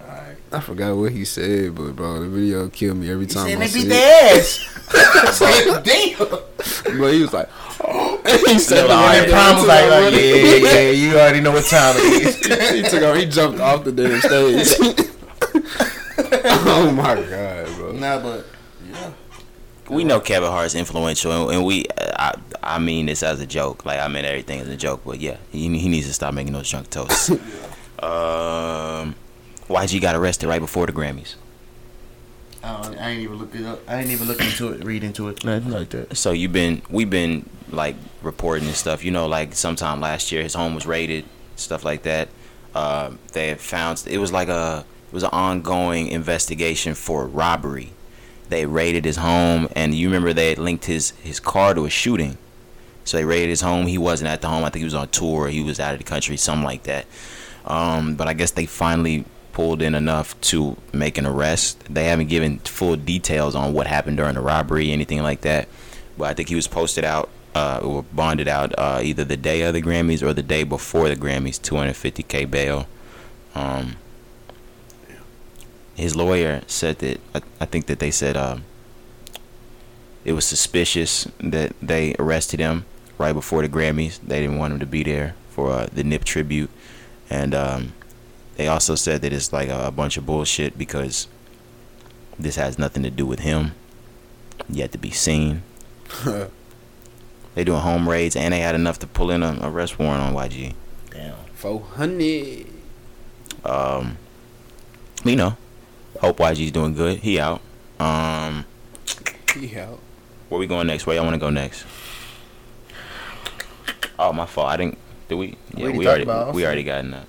[0.00, 0.36] alright.
[0.52, 3.60] I forgot what he said, but bro, the video killed me every time Saying I
[3.60, 3.90] they see beat it.
[3.90, 4.72] their ass.
[5.40, 6.18] Like, Damn.
[7.00, 7.48] But he was like,
[7.84, 11.40] oh, he said, Like, And the Prime was like, like, yeah, yeah, yeah, you already
[11.40, 12.70] know what time it is.
[12.70, 14.68] he took off, he jumped off the damn stage.
[16.44, 17.92] oh my god, bro.
[17.92, 18.46] Nah, but
[18.90, 19.12] yeah,
[19.88, 23.84] we know Kevin Hart's influential, and, and we, I, I mean this as a joke.
[23.84, 26.52] Like I mean everything as a joke, but yeah, he, he needs to stop making
[26.52, 27.30] those drunk toasts.
[28.02, 29.14] Um,
[29.68, 31.34] YG got arrested right before the Grammys.
[32.62, 33.80] Uh, I ain't even look it up.
[33.88, 36.16] I ain't even look into it, read into it, nothing like that.
[36.16, 39.04] So you've been, we've been like reporting and stuff.
[39.04, 41.24] You know, like sometime last year, his home was raided,
[41.54, 42.28] stuff like that.
[42.74, 47.92] Uh, they had found it was like a, it was an ongoing investigation for robbery.
[48.48, 51.90] They raided his home, and you remember they had linked his his car to a
[51.90, 52.36] shooting.
[53.04, 53.86] So they raided his home.
[53.86, 54.64] He wasn't at the home.
[54.64, 55.48] I think he was on tour.
[55.48, 57.06] He was out of the country, something like that.
[57.66, 61.82] Um, but I guess they finally pulled in enough to make an arrest.
[61.92, 65.68] They haven't given full details on what happened during the robbery, anything like that.
[66.18, 69.62] But I think he was posted out uh, or bonded out uh, either the day
[69.62, 72.86] of the Grammys or the day before the Grammys, 250k bail.
[73.54, 73.96] Um,
[75.94, 78.64] his lawyer said that I, I think that they said um,
[80.22, 82.84] it was suspicious that they arrested him
[83.16, 84.20] right before the Grammys.
[84.20, 86.68] They didn't want him to be there for uh, the Nip tribute,
[87.30, 87.92] and um,
[88.56, 91.28] they also said that it's like a, a bunch of bullshit because
[92.38, 93.72] this has nothing to do with him.
[94.68, 95.62] Yet to be seen.
[97.54, 100.34] they doing home raids and they had enough to pull in an arrest warrant on
[100.34, 100.74] YG.
[101.10, 101.36] Damn.
[101.54, 102.66] Four hundred.
[103.64, 104.16] Um,
[105.24, 105.56] you know,
[106.20, 107.18] hope YG's doing good.
[107.18, 107.60] He out.
[107.98, 108.64] Um,
[109.60, 109.88] Yeah.
[110.48, 111.06] where we going next?
[111.06, 111.84] Where y'all want to go next?
[114.18, 114.68] Oh, my fault.
[114.68, 114.98] I didn't.
[115.28, 115.46] Did we?
[115.46, 116.52] We Yeah, already we already.
[116.56, 117.26] we already got in that.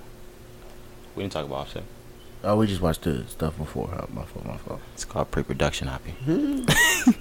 [1.15, 1.83] We didn't talk about Offset.
[2.43, 3.89] Oh, we just watched the stuff before.
[3.91, 4.05] huh?
[4.13, 4.45] My fault.
[4.45, 4.79] My fault.
[4.93, 6.65] It's called pre-production hopping.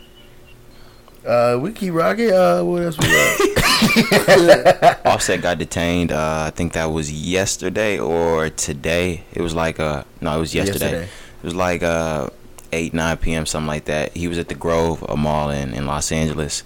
[1.26, 2.30] Uh, we keep rocking.
[2.32, 5.00] Uh, what else we got?
[5.06, 6.12] Offset got detained.
[6.12, 9.24] Uh, I think that was yesterday or today.
[9.32, 11.02] It was like uh no, it was yesterday.
[11.02, 12.30] It was like uh
[12.72, 13.44] eight nine p.m.
[13.44, 14.16] something like that.
[14.16, 16.62] He was at the Grove, a mall in in Los Angeles,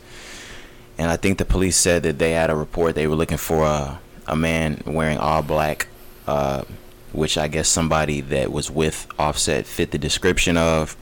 [1.00, 2.94] and I think the police said that they had a report.
[2.94, 5.88] They were looking for a a man wearing all black,
[6.26, 6.62] uh,
[7.12, 10.98] which I guess somebody that was with Offset fit the description of.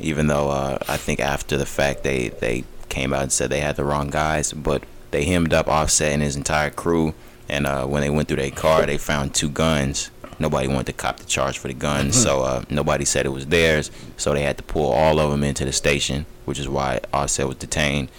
[0.00, 3.60] Even though uh, I think after the fact they they came out and said they
[3.60, 4.82] had the wrong guys, but
[5.12, 7.14] they hemmed up Offset and his entire crew.
[7.48, 10.10] And uh, when they went through their car, they found two guns.
[10.38, 13.46] Nobody wanted to cop the charge for the guns, so uh, nobody said it was
[13.46, 13.90] theirs.
[14.18, 17.48] So they had to pull all of them into the station, which is why Offset
[17.48, 18.10] was detained.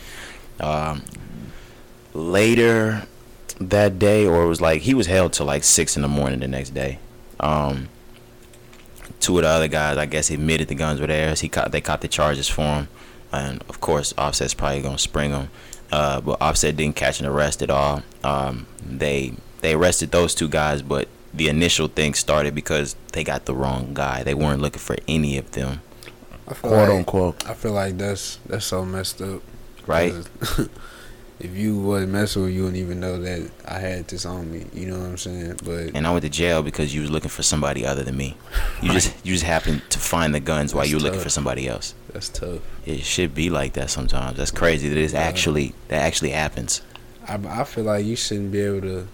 [0.60, 1.04] Um,
[2.14, 3.04] later
[3.60, 6.40] that day, or it was like he was held till like six in the morning
[6.40, 7.00] the next day.
[7.40, 7.90] Um,
[9.20, 11.42] two of the other guys, I guess, admitted the guns were theirs.
[11.42, 12.88] He caught, they caught the charges for him,
[13.32, 15.50] and of course, Offset's probably gonna spring him.
[15.92, 18.04] Uh, but Offset didn't catch an arrest at all.
[18.24, 23.46] Um, they they arrested those two guys, but the initial thing started because they got
[23.46, 24.24] the wrong guy.
[24.24, 25.82] They weren't looking for any of them,
[26.48, 27.50] I feel Quote like, unquote.
[27.50, 29.42] I feel like that's that's so messed up.
[29.90, 30.14] Right?
[31.40, 34.66] if you wasn't messing with, you wouldn't even know that I had this on me.
[34.74, 35.60] You know what I'm saying?
[35.64, 38.36] But And I went to jail because you was looking for somebody other than me.
[38.82, 41.68] You just you just happened to find the guns while you were looking for somebody
[41.68, 41.94] else.
[42.14, 42.60] that's tough.
[42.86, 44.38] It should be like that sometimes.
[44.38, 45.22] That's crazy that it's Yeah.
[45.22, 46.82] actually that actually happens.
[47.28, 49.08] I I feel like you shouldn't be able to.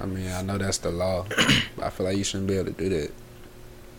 [0.00, 1.24] I mean, I know that's the law.
[1.76, 3.10] but I feel like you shouldn't be able to do that.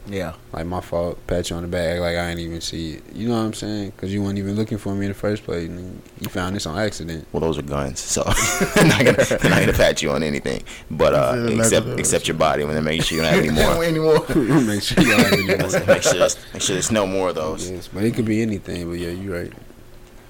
[0.06, 0.34] Yeah.
[0.52, 3.04] Like my fault, pat you on the back, like I ain't even see it.
[3.14, 3.92] You know what I'm saying?
[3.92, 6.66] Because you weren't even looking for me in the first place, and you found this
[6.66, 7.26] on accident.
[7.32, 8.22] Well, those are guns, so
[8.76, 10.64] I'm not gonna they're not gonna pat you on anything.
[10.92, 13.84] But uh, except except your body when they make sure you don't have any more.
[13.84, 14.64] anymore.
[14.66, 15.86] Make sure y'all have any more.
[15.88, 17.72] make sure there's, make sure there's no more of those.
[17.72, 18.90] Yes, but it could be anything.
[18.90, 19.54] But yeah, you're right.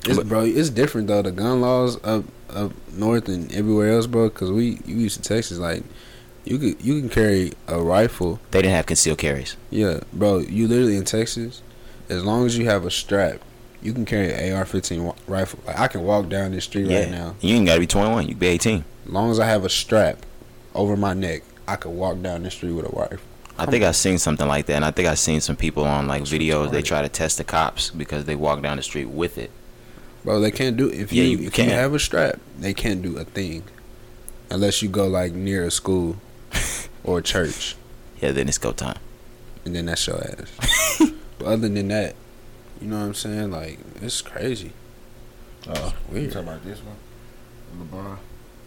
[0.05, 1.23] It's, But- bro, it's different though.
[1.23, 4.29] The gun laws up up north and everywhere else, bro.
[4.29, 5.83] Because we you used to Texas, like
[6.45, 8.39] you could you can carry a rifle.
[8.51, 9.55] They didn't have concealed carries.
[9.69, 10.39] Yeah, bro.
[10.39, 11.61] You literally in Texas,
[12.09, 13.39] as long as you have a strap,
[13.81, 15.59] you can carry an AR-15 rifle.
[15.65, 17.35] Like I can walk down this street yeah, right now.
[17.41, 18.23] you ain't gotta be 21.
[18.23, 18.83] You can be 18.
[19.05, 20.19] As long as I have a strap
[20.75, 23.19] over my neck, I could walk down the street with a rifle.
[23.57, 26.07] I think I've seen something like that, and I think I've seen some people on
[26.07, 26.71] like videos.
[26.71, 29.51] They try to test the cops because they walk down the street with it.
[30.23, 31.69] Bro, they can't do if Yeah, you, you if can't.
[31.69, 33.63] you have a strap, they can't do a thing
[34.49, 36.15] unless you go like near a school
[37.03, 37.75] or church,
[38.21, 38.99] Yeah, then it's go time.
[39.65, 40.99] and then that's your ass.
[41.39, 42.15] but other than that,
[42.81, 43.51] you know what I'm saying?
[43.51, 44.71] Like it's crazy.
[45.67, 46.33] Oh, you Weird.
[46.33, 46.97] talking about this one?
[47.79, 48.17] LeBron.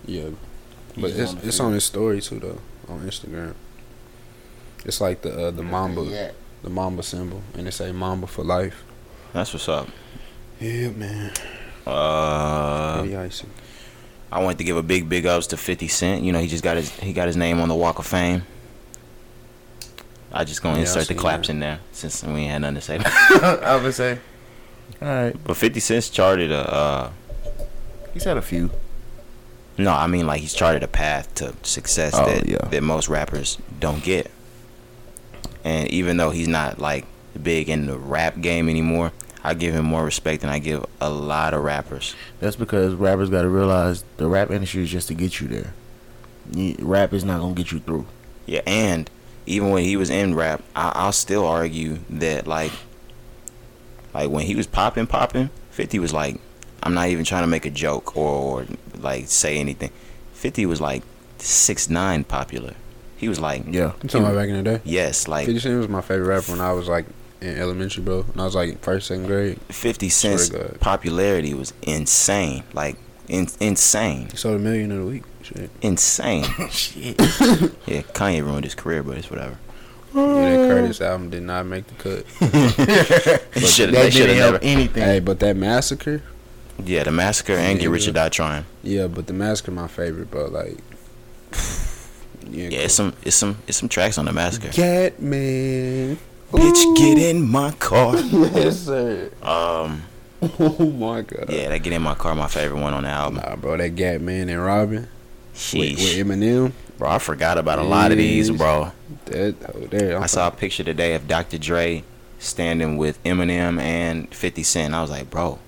[0.06, 0.30] Yeah,
[0.94, 1.66] He but just it's on it's field.
[1.68, 2.58] on his story too though
[2.88, 3.54] on Instagram.
[4.84, 6.30] It's like the uh, the Mamba Yeah.
[6.62, 8.84] the Mamba symbol, and it say Mamba for life.
[9.32, 9.88] That's what's up.
[10.60, 11.32] Yeah, man.
[11.86, 13.46] Uh, Pretty icy.
[14.30, 16.22] I wanted to give a big big ups to 50 Cent.
[16.24, 18.42] You know, he just got his he got his name on the Walk of Fame.
[20.32, 21.54] I just gonna Yeah, insert the claps that.
[21.54, 22.98] in there since we ain't had nothing to say.
[23.64, 24.18] I would say.
[25.02, 26.72] All right, But 50 Cent's charted a.
[26.72, 27.10] Uh,
[28.14, 28.70] he's had a few.
[29.78, 32.58] no, I mean like he's charted a path to success Oh, that yeah.
[32.70, 34.30] that most rappers don't get.
[35.64, 37.04] And even though he's not like
[37.40, 39.12] big in the rap game anymore,
[39.46, 42.14] I give him more respect than I give a lot of rappers.
[42.40, 45.72] That's because rappers got to realize the rap industry is just to get you there.
[46.52, 48.06] You- Rap is not gonna get you through.
[48.46, 49.08] Yeah, and
[49.46, 52.72] even when he was in rap, I, I'll still argue that like,
[54.14, 56.40] like when he was popping, popping, Fifty was like,
[56.82, 58.66] I'm not even trying to make a joke or, or
[58.98, 59.90] like say anything.
[60.32, 61.02] Fifty was like
[61.38, 62.74] six nine popular.
[63.16, 64.80] He was like, Yeah, You talking about back in the day?
[64.84, 67.06] yes, like 50 Cent was my favorite rapper when I was like
[67.40, 68.22] in elementary, bro.
[68.22, 69.60] When I was like first, second grade.
[69.68, 72.96] Fifty Cent's popularity was insane, like
[73.28, 75.24] in, insane, He sold a million in a week.
[75.42, 75.70] Shit.
[75.80, 76.44] insane.
[76.70, 77.16] shit.
[77.86, 79.56] yeah, Kanye ruined his career, but it's whatever.
[80.14, 82.24] Yeah, that Curtis album did not make the cut.
[83.54, 84.64] He should that they didn't help never.
[84.64, 85.02] anything.
[85.02, 86.22] Hey, but that massacre,
[86.84, 88.12] Yeah, the massacre and Yeah, Get Rich or.
[88.12, 88.64] Die Trying.
[88.82, 90.46] yeah, but the massacre my favorite, bro.
[90.46, 90.78] Like,
[92.50, 94.68] yeah, Yeah, it's some it's some it's some tracks on the massacre.
[94.70, 96.18] Cat man.
[96.52, 98.16] Bitch, get in my car.
[98.32, 99.30] Yes, sir.
[99.42, 100.02] Um,
[100.58, 101.46] Oh my god.
[101.48, 103.40] yeah, that get in my car, my favorite one on the album.
[103.44, 105.08] Nah, bro, that Gatman and Robin
[105.54, 106.72] Sheesh, with Eminem.
[106.98, 108.92] bro, I forgot about a lot of these, bro.
[109.26, 110.20] That oh, there.
[110.20, 111.58] I saw a picture today of Dr.
[111.58, 112.04] Dre
[112.38, 114.94] standing with Eminem and 50 Cent.
[114.94, 115.58] I was like, bro,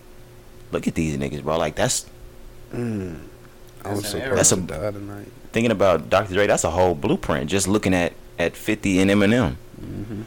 [0.71, 1.57] look at these niggas, bro.
[1.59, 2.07] Like that's
[2.73, 3.21] Mm.
[3.83, 4.37] I was That's surprised.
[4.39, 5.29] That's a- to die tonight.
[5.53, 6.35] thinking about Dr.
[6.35, 6.47] Dre.
[6.47, 7.49] That's a whole blueprint.
[7.49, 9.55] Just looking at at 50 and Eminem.
[9.81, 10.23] hmm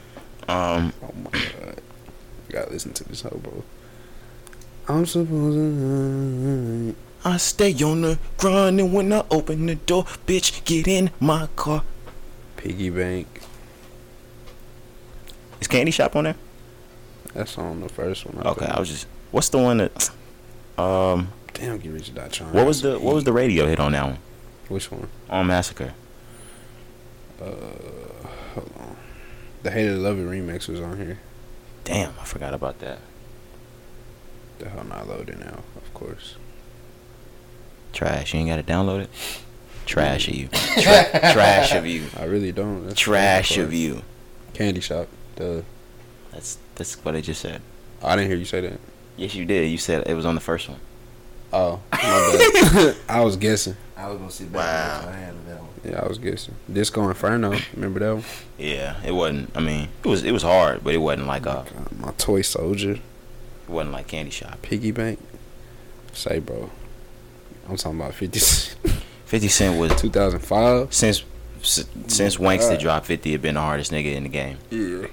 [0.48, 1.80] Um, Oh my god.
[2.48, 3.62] You gotta listen to this whole bro.
[4.88, 6.94] I'm supposed to.
[7.24, 11.46] I stay on the grind, and when I open the door, bitch, get in my
[11.54, 11.84] car.
[12.56, 13.28] Piggy Bank.
[15.60, 16.36] Is Candy Shop on there?
[17.32, 18.44] That's on the first one.
[18.44, 18.76] I Okay, think.
[18.76, 19.06] I was just.
[19.30, 20.10] What's the one that?
[20.76, 22.52] Um, Damn, get rich or die trying.
[22.52, 24.18] what was the what was the radio hit on that one?
[24.68, 25.08] Which one?
[25.30, 25.94] On Massacre.
[27.40, 27.44] Uh.
[29.62, 31.18] The Hated Love It remix was on here.
[31.84, 32.98] Damn, I forgot about that.
[34.58, 36.36] The hell not loaded now, of course.
[37.92, 38.32] Trash.
[38.34, 39.10] You ain't got to download it.
[39.86, 40.48] Trash of you.
[40.80, 42.06] Tra- trash of you.
[42.16, 42.86] I really don't.
[42.86, 44.02] That's Trash of you.
[44.54, 45.08] Candy Shop.
[45.36, 45.64] The
[46.30, 47.60] That's that's what I just said.
[48.02, 48.78] Oh, I didn't hear you say that.
[49.16, 49.68] Yes, you did.
[49.70, 50.78] You said it was on the first one.
[51.52, 52.96] Oh, my bad.
[53.08, 53.76] I was guessing.
[53.96, 54.60] I was gonna sit Wow.
[55.06, 55.46] back and
[55.84, 56.54] yeah, I was guessing.
[56.72, 57.54] Disco Inferno.
[57.74, 58.24] Remember that one?
[58.58, 59.56] Yeah, it wasn't.
[59.56, 62.12] I mean, it was it was hard, but it wasn't like uh, a God, my
[62.12, 62.92] toy soldier.
[62.92, 63.00] It
[63.68, 64.60] wasn't like Candy Shop.
[64.62, 65.18] Piggy Bank.
[66.12, 66.70] Say, bro.
[67.68, 68.40] I'm talking about Fifty.
[69.32, 70.92] 50 Cent was 2005.
[70.92, 71.24] Since
[71.62, 74.58] since oh Wanks to drop 50, had been the hardest nigga in the game.
[74.68, 75.06] Yeah.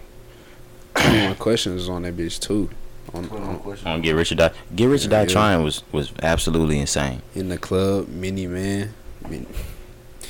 [1.30, 2.70] My question is on that bitch too.
[3.14, 4.52] On, on, on Get Rich or Die.
[4.76, 5.28] Get Rich yeah, or Die yeah.
[5.28, 7.22] Trying was was absolutely insane.
[7.34, 8.94] In the club, Many Men.
[9.30, 9.46] Mini.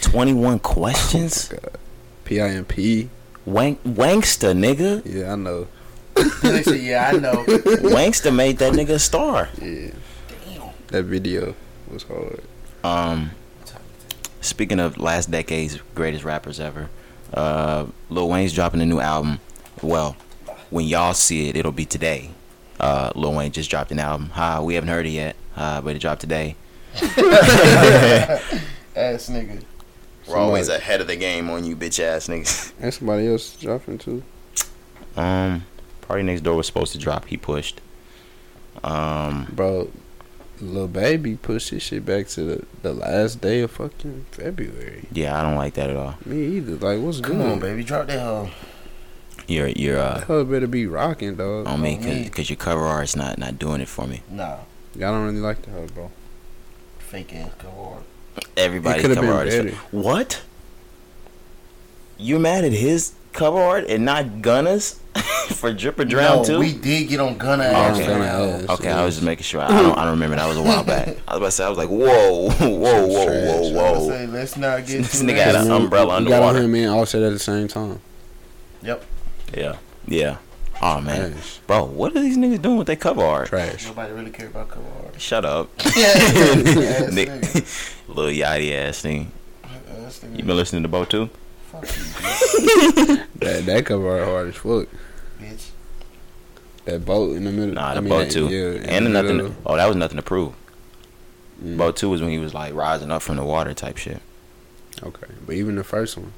[0.01, 1.53] 21 questions?
[1.53, 1.69] Oh
[2.29, 3.09] PIMP.
[3.45, 5.01] Wank, wankster, nigga.
[5.05, 5.67] Yeah, I know.
[6.75, 7.45] yeah, I know.
[7.89, 9.49] Wangster made that nigga a star.
[9.59, 9.91] Yeah.
[10.45, 10.69] Damn.
[10.87, 11.55] That video
[11.91, 12.41] was hard.
[12.83, 13.31] Um,
[14.41, 16.89] speaking of last decade's greatest rappers ever,
[17.33, 19.39] uh, Lil Wayne's dropping a new album.
[19.81, 20.15] Well,
[20.69, 22.29] when y'all see it, it'll be today.
[22.79, 24.29] Uh, Lil Wayne just dropped an album.
[24.31, 26.55] Ha, we haven't heard it yet, uh, but it dropped today.
[28.95, 29.63] Ass nigga.
[30.29, 32.73] We're always ahead of the game on you, bitch ass niggas.
[32.81, 34.23] And somebody else dropping too.
[35.17, 35.65] Um,
[36.03, 37.25] PartyNextDoor was supposed to drop.
[37.25, 37.81] He pushed.
[38.83, 39.89] Um, Bro,
[40.61, 45.07] Lil Baby pushed his shit back to the, the last day of fucking February.
[45.11, 46.15] yeah, I don't like that at all.
[46.25, 46.75] Me either.
[46.75, 47.51] Like, what's Come good?
[47.51, 47.83] on, baby.
[47.83, 48.49] Drop that hoe.
[49.47, 51.65] You're you're uh hell better be rocking, dog.
[51.65, 52.23] on me On me.
[52.25, 54.21] because your cover art's not not doing it for me.
[54.29, 54.57] Nah.
[54.95, 56.11] Y'all don't really like the hell, bro.
[56.99, 58.03] Fake ass cover art.
[58.57, 59.77] Everybody's cover been art is better.
[59.91, 60.41] what?
[62.17, 64.99] You mad at his cover art and not Gunna's
[65.49, 66.59] for Drip or Drown no, too?
[66.59, 67.95] we did get on Gunna ass.
[67.95, 68.05] okay.
[68.05, 68.69] for Gunna ass.
[68.69, 69.61] Okay, I was just making sure.
[69.61, 70.35] I don't, I don't remember.
[70.35, 71.07] That was a while back.
[71.27, 71.63] I was about to say.
[71.65, 74.07] I was like, whoa, whoa, whoa, whoa, I whoa.
[74.09, 76.61] say, let's not get This too nigga had an umbrella We got on underwater.
[76.63, 78.01] him and Offset at the same time.
[78.81, 79.05] Yep.
[79.55, 79.77] Yeah,
[80.07, 80.37] yeah.
[80.81, 81.59] Oh man, Trash.
[81.67, 83.49] bro, what are these niggas doing with their cover art?
[83.49, 83.85] Trash.
[83.85, 85.19] Nobody really care about cover art.
[85.19, 87.27] Shut up, Ass Nick.
[88.07, 89.31] Lil Yachty ass thing.
[90.33, 91.29] You been listening to Bo too?
[91.67, 93.17] Fuck you.
[93.39, 94.87] That that cover art hard as fuck.
[95.39, 95.69] bitch.
[96.85, 97.75] That boat in the middle.
[97.75, 99.37] Nah, I the mean, Bo that- two, Yeah, and the the nothing.
[99.37, 99.55] middle.
[99.65, 100.53] Oh, that was nothing to prove.
[101.63, 104.21] Mm, Bo two was when he was like rising up from the water type shit.
[105.03, 106.33] Okay, but even the first one,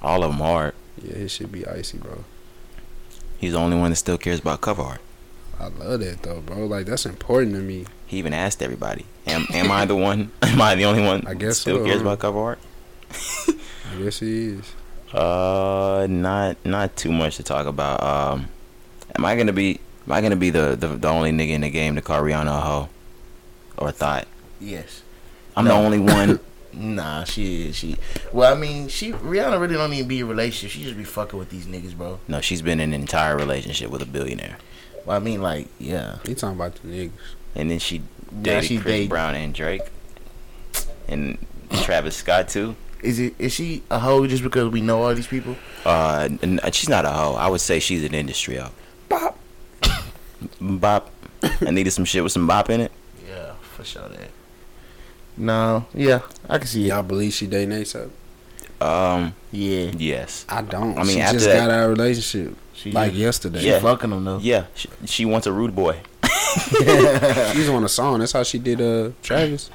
[0.00, 0.74] All of them hard.
[1.02, 2.24] yeah, it should be icy, bro.
[3.42, 5.00] He's the only one that still cares about cover art.
[5.58, 6.64] I love that though, bro.
[6.66, 7.86] Like that's important to me.
[8.06, 10.30] He even asked everybody, "Am, am I the one?
[10.42, 11.24] Am I the only one?
[11.26, 12.02] I guess still so, cares huh?
[12.02, 12.58] about cover art."
[13.48, 14.72] I guess he is.
[15.12, 18.00] Uh, not not too much to talk about.
[18.02, 18.48] Um,
[19.16, 21.70] am I gonna be am I gonna be the the, the only nigga in the
[21.70, 22.88] game to call Rihanna a hoe
[23.76, 24.28] or thought?
[24.60, 25.02] Yes.
[25.56, 25.72] I'm No.
[25.72, 26.38] the only one.
[26.74, 27.76] Nah, she is.
[27.76, 27.96] She.
[28.32, 30.70] Well, I mean, she Rihanna really don't even be in a relationship.
[30.70, 32.18] She just be fucking with these niggas, bro.
[32.28, 34.56] no, she's been in an entire relationship with a billionaire,
[35.04, 36.16] Well, I mean, like, yeah.
[36.24, 37.10] He talking about the niggas.
[37.54, 39.82] and then she Now dated she Chris date- Brown and Drake,
[41.08, 41.36] and
[41.82, 42.74] Travis Scott too.
[43.02, 43.34] Is it?
[43.38, 45.56] Is she a hoe just because we know all these people?
[45.84, 47.34] Uh, n- she's not a hoe.
[47.34, 48.70] I would say she's an industry hoe.
[49.08, 49.36] Bop.
[50.60, 51.10] Bop.
[51.42, 52.92] I needed some shit with some bop in it.
[53.28, 54.30] Yeah, for sure that.
[55.42, 56.86] No, yeah, I can see.
[56.88, 58.10] Y'all believe she dating ASAP?
[58.80, 60.44] Um, Yeah, yes.
[60.48, 60.96] I don't.
[60.98, 63.60] I mean, she after just that- got out of a relationship she like just- yesterday.
[63.60, 63.80] She Yeah.
[63.80, 64.38] fucking them though.
[64.38, 65.98] Yeah, she, she wants a rude boy.
[67.52, 68.20] She's on a song.
[68.20, 69.70] That's how she did uh Travis.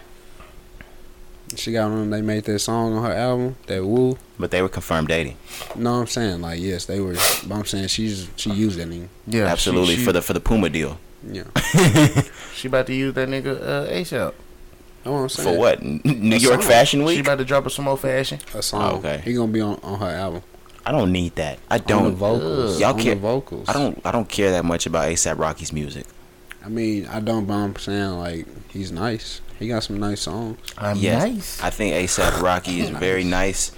[1.55, 2.09] She got on.
[2.09, 3.55] They made that song on her album.
[3.67, 4.17] That woo.
[4.37, 5.37] But they were confirmed dating.
[5.75, 7.13] No, I'm saying like yes, they were.
[7.47, 9.07] But I'm saying she's she used that nigga.
[9.27, 10.97] Yeah, Absolutely She, she, for the for the Puma deal.
[11.29, 11.43] Yeah.
[12.55, 14.33] she about to use that nigga uh, ASAP.
[15.09, 15.55] That's what I'm saying.
[15.55, 15.83] For what?
[15.83, 16.69] New A York song.
[16.71, 17.19] Fashion She Week?
[17.21, 18.39] about to drop us some more fashion.
[18.53, 18.81] A song.
[18.93, 19.21] Oh, okay.
[19.23, 20.41] He gonna be on, on her album.
[20.85, 21.59] I don't need that.
[21.69, 22.15] I On the don't.
[22.15, 22.79] vocals.
[22.79, 23.67] Y'all on care- the vocals.
[23.69, 23.99] I don't.
[24.05, 26.05] I don't care that much about ASAP Rocky's music.
[26.63, 27.45] I mean, I don't.
[27.45, 29.41] But I'm saying like he's nice.
[29.59, 30.59] He got some nice songs.
[30.77, 31.23] I'm Yes.
[31.23, 31.61] nice.
[31.63, 33.71] I think ASAP Rocky is very nice.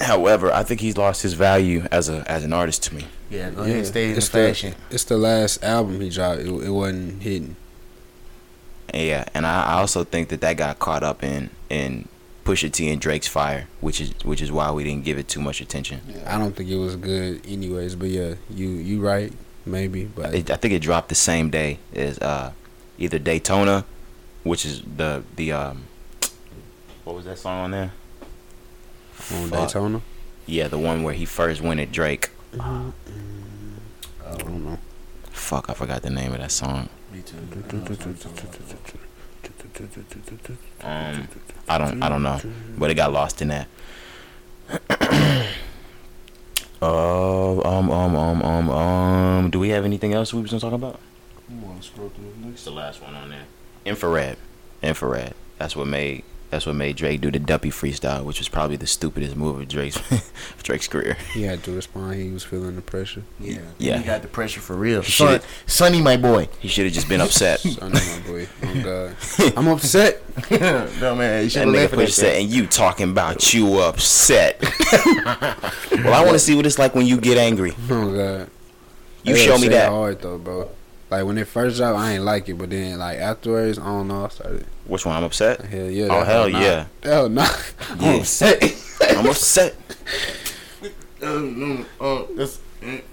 [0.00, 3.04] However, I think he's lost his value as a as an artist to me.
[3.30, 4.74] yeah, go ahead and stay in the it's fashion.
[4.88, 6.40] The, it's the last album he dropped.
[6.40, 7.54] It, it wasn't hitting.
[8.94, 12.08] Yeah, and I, I also think that that got caught up in in
[12.44, 15.40] Pusha T and Drake's fire, which is which is why we didn't give it too
[15.40, 16.00] much attention.
[16.26, 17.96] I don't think it was good, anyways.
[17.96, 19.32] But yeah, you you right,
[19.66, 20.04] maybe.
[20.04, 22.52] But It, I think it dropped the same day as uh,
[22.98, 23.84] either Daytona,
[24.44, 25.84] which is the the um,
[27.02, 27.92] what was that song on there?
[29.32, 29.68] on Fuck.
[29.68, 30.00] Daytona,
[30.46, 32.30] Yeah, the one where he first went at Drake.
[32.60, 32.92] I
[34.38, 34.78] don't know.
[35.30, 36.88] Fuck, I forgot the name of that song.
[37.14, 37.36] Me too.
[40.82, 41.28] Um,
[41.68, 42.40] I don't, I don't know,
[42.76, 43.68] but it got lost in that.
[44.90, 45.46] uh,
[46.82, 49.50] um, um, um, um, um.
[49.50, 50.98] Do we have anything else we was gonna talk about?
[52.48, 53.44] It's the last one on there.
[53.84, 54.36] Infrared,
[54.82, 55.34] infrared.
[55.58, 56.24] That's what made.
[56.50, 59.66] That's what made Drake do the Duppy freestyle, which was probably the stupidest move of
[59.66, 61.16] Drake's of Drake's career.
[61.32, 62.14] He had to respond.
[62.14, 63.22] He was feeling the pressure.
[63.40, 63.98] Yeah, Yeah.
[63.98, 65.02] He got the pressure for real.
[65.02, 66.48] He Son, Sonny, my boy.
[66.60, 67.58] He should have just been upset.
[67.60, 68.46] Son of my boy.
[68.62, 70.22] Oh God, I'm upset.
[71.00, 74.62] no man, you should That nigga left Pusha and you talking about you upset.
[74.62, 77.72] well, I want to see what it's like when you get angry.
[77.90, 78.50] Oh God.
[79.24, 79.88] You They show me that.
[79.90, 80.68] hard though, bro.
[81.14, 84.08] Like when it first dropped, I ain't like it, but then like afterwards, I don't
[84.08, 84.24] know.
[84.24, 84.66] I started.
[84.84, 85.14] Which one?
[85.14, 85.60] I'm upset.
[85.60, 86.08] Hell yeah.
[86.10, 86.58] Oh that hell nah.
[86.60, 87.42] yeah, Hell no.
[88.00, 88.10] Yeah.
[88.10, 88.62] I'm upset.
[89.00, 89.76] I'm upset.
[91.20, 93.04] That's, it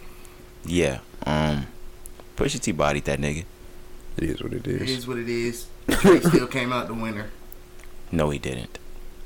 [0.66, 1.00] Yeah.
[1.28, 1.68] Um,
[2.36, 3.46] Pusha T bodied that nigga.
[4.18, 4.90] It is what it is.
[4.90, 5.68] is what it is.
[5.88, 7.30] Drake still came out the winner.
[8.12, 8.80] No, he didn't.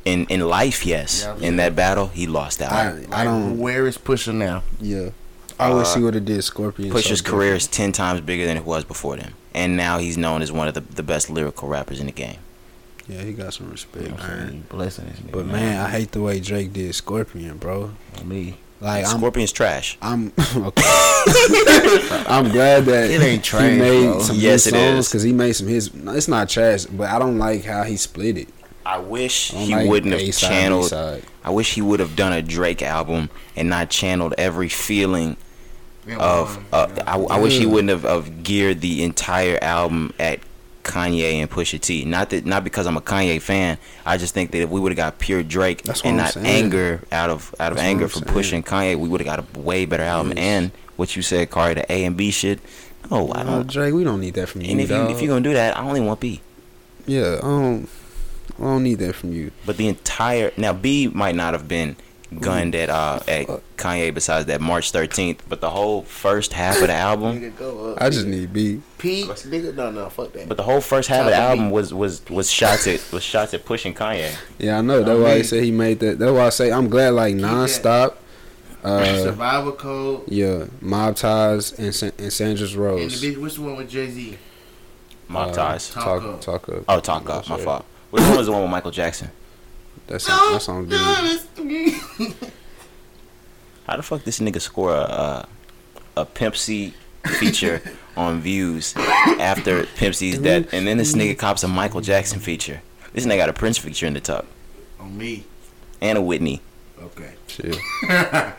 [0.04, 1.24] In in life, yes.
[1.24, 1.48] Yeah.
[1.48, 2.74] In that battle, he lost out.
[2.74, 3.58] I, I don't.
[3.58, 4.64] Where is Pusha now?
[4.82, 5.12] Yeah.
[5.60, 6.92] I wish Uh, he would have did Scorpion.
[6.92, 10.18] Pusha's so career is ten times bigger than it was before them, and now he's
[10.18, 12.38] known as one of the, the best lyrical rappers in the game.
[13.08, 14.04] Yeah, he got some respect.
[14.06, 14.64] You know man.
[14.70, 15.32] Blessing this nigga.
[15.32, 17.92] But man, I hate the way Drake did Scorpion, bro.
[18.24, 18.58] me.
[18.82, 19.98] Like I'm, Scorpion's trash.
[20.02, 20.84] I'm okay.
[22.28, 24.20] I'm glad that It ain't trash, he made bro.
[24.22, 25.94] some Yes, his songs because he made some his.
[25.94, 28.50] no, It's not trash, but I don't like how he split it.
[28.86, 30.94] I wish I he like wouldn't have channeled.
[30.94, 35.38] I wish he would have done a Drake album and not channeled every feeling
[36.18, 36.64] of.
[36.74, 40.40] Uh, I, I wish he wouldn't have of geared the entire album at
[40.84, 42.06] Kanye and Pusha T.
[42.06, 43.78] Not that, not because I'm a Kanye fan.
[44.06, 46.34] I just think that if we would have got pure Drake That's and I'm not
[46.34, 46.46] saying.
[46.66, 48.32] anger out of out of That's anger for saying.
[48.34, 50.34] pushing Kanye, we would have got a way better album.
[50.38, 50.46] Yes.
[50.46, 52.60] And what you said, Kari, the A and B shit.
[53.12, 53.68] Oh, I Uh, don't.
[53.72, 54.72] Drake, we don't need that from you.
[54.72, 56.42] And if you if you're gonna do that, I only want B.
[57.08, 57.90] yeah, I don't.
[58.60, 59.52] I don't need that from you.
[59.66, 61.96] But the entire now B might not have been
[62.42, 63.48] gunned at uh at
[63.78, 67.92] Kanye besides that March 13th, but the whole first half of the album, Nigga, go
[67.94, 68.02] up.
[68.02, 68.82] I just need B.
[68.98, 70.48] Pete, nigga, no, no, fuck that.
[70.48, 73.08] but the whole first half of the Top of album was was was shots at
[73.12, 74.36] was shots at pushing Kanye.
[74.58, 75.04] Yeah, I know.
[75.04, 76.18] That's I why I mean- say he made that.
[76.20, 77.10] That's why I say I'm glad.
[77.14, 77.42] Like that.
[77.42, 78.16] nonstop.
[78.84, 80.24] Uh, Survival Code.
[80.28, 83.22] yeah, Mob Ties and San- and Sandra's And the Rose.
[83.24, 84.38] bitch, what's one with Jay Z?
[85.28, 85.90] Mob Uh, ties.
[85.90, 86.42] Talk Talk, Up.
[86.42, 86.84] talk up.
[86.88, 87.50] Oh, talk up.
[87.50, 87.84] My fault.
[88.12, 89.30] Which one was the one with Michael Jackson?
[90.08, 91.00] That's that song good.
[93.88, 95.48] How the fuck this nigga score a a,
[96.18, 96.94] a Pimp C
[97.40, 97.82] feature
[98.18, 102.82] on views after Pimp C's death, and then this nigga cops a Michael Jackson feature.
[103.14, 104.46] This nigga got a Prince feature in the top.
[105.00, 105.46] On me.
[106.02, 106.62] and a Whitney.
[107.00, 107.34] Okay.
[107.48, 107.78] Shit.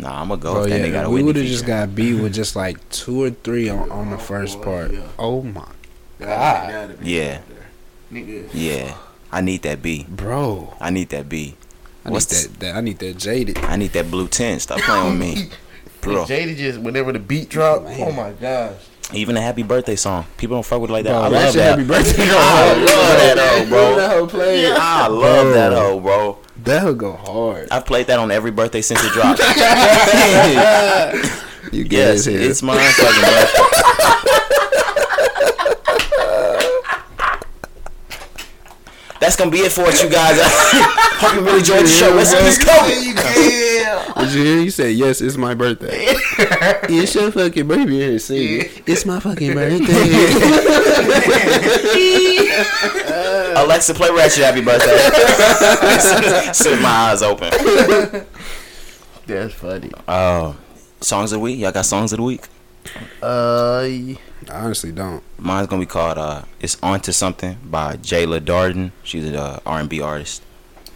[0.00, 1.66] Nah, I'm gonna go Bro, if that yeah, nigga got a we would have just
[1.66, 4.92] got beat with just like two or three on, on the oh, first part.
[5.18, 5.66] Oh my
[6.20, 6.88] God.
[6.90, 6.98] God.
[7.02, 7.40] Yeah.
[8.12, 8.48] Nigga.
[8.54, 8.96] yeah,
[9.30, 10.06] I need that B.
[10.08, 10.74] bro.
[10.80, 11.54] I need that B.
[12.04, 12.76] I What's need that, that.
[12.76, 13.58] I need that jaded.
[13.58, 14.62] I need that blue tint.
[14.62, 15.50] Stop playing with me,
[16.00, 16.24] bro.
[16.24, 17.82] Jaded just whenever the beat drop.
[17.84, 18.00] Man.
[18.08, 18.76] Oh my gosh.
[19.14, 20.26] Even a happy birthday song.
[20.36, 21.12] People don't fuck with it like that.
[21.12, 21.70] Bro, I that love that.
[21.78, 22.26] happy birthday.
[22.28, 23.96] I love that hoe, bro.
[23.96, 24.70] That hoe play.
[24.70, 25.52] I love Bro.
[25.54, 26.38] that hoe, bro.
[26.64, 27.68] That would go hard.
[27.70, 29.40] I've played that on every birthday since it dropped.
[31.70, 32.40] You get yes, it.
[32.40, 34.07] it's my fucking birthday.
[39.20, 40.38] That's gonna be it for us, you guys.
[41.18, 42.14] Hope you really enjoyed the show.
[42.14, 42.88] Rest in peace, Kobe.
[43.82, 44.12] Yeah.
[44.18, 44.60] Did you hear?
[44.60, 45.20] You said yes.
[45.20, 45.88] It's my birthday.
[46.88, 47.90] it's your fucking birthday.
[47.90, 48.70] Here, sing.
[48.86, 49.84] It's my fucking birthday.
[53.56, 54.98] Alexa, play Ratchet Happy Birthday.
[56.52, 57.50] Sit with my eyes open.
[59.26, 59.90] That's funny.
[60.06, 60.54] Uh,
[61.00, 61.58] songs of the week.
[61.58, 62.42] Y'all got songs of the week?
[63.22, 64.16] Uh, I
[64.50, 65.22] honestly don't.
[65.38, 68.92] Mine's gonna be called uh, "It's Onto Something" by Jayla Darden.
[69.02, 70.42] She's an uh, R&B artist.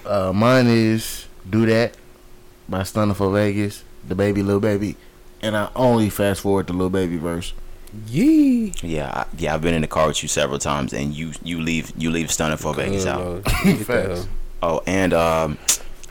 [0.06, 1.96] uh, mine is "Do That"
[2.68, 4.96] by Stunna 4 Vegas, the baby, Lil Baby,
[5.42, 7.52] and I only fast forward the Lil Baby verse.
[8.08, 8.72] Yee.
[8.82, 9.54] Yeah, I, yeah.
[9.54, 12.28] I've been in the car with you several times, and you you leave you leave
[12.28, 13.44] Stunna 4 Vegas out.
[13.44, 14.24] Get that Facts.
[14.24, 14.28] hoe.
[14.64, 15.58] Oh, and um,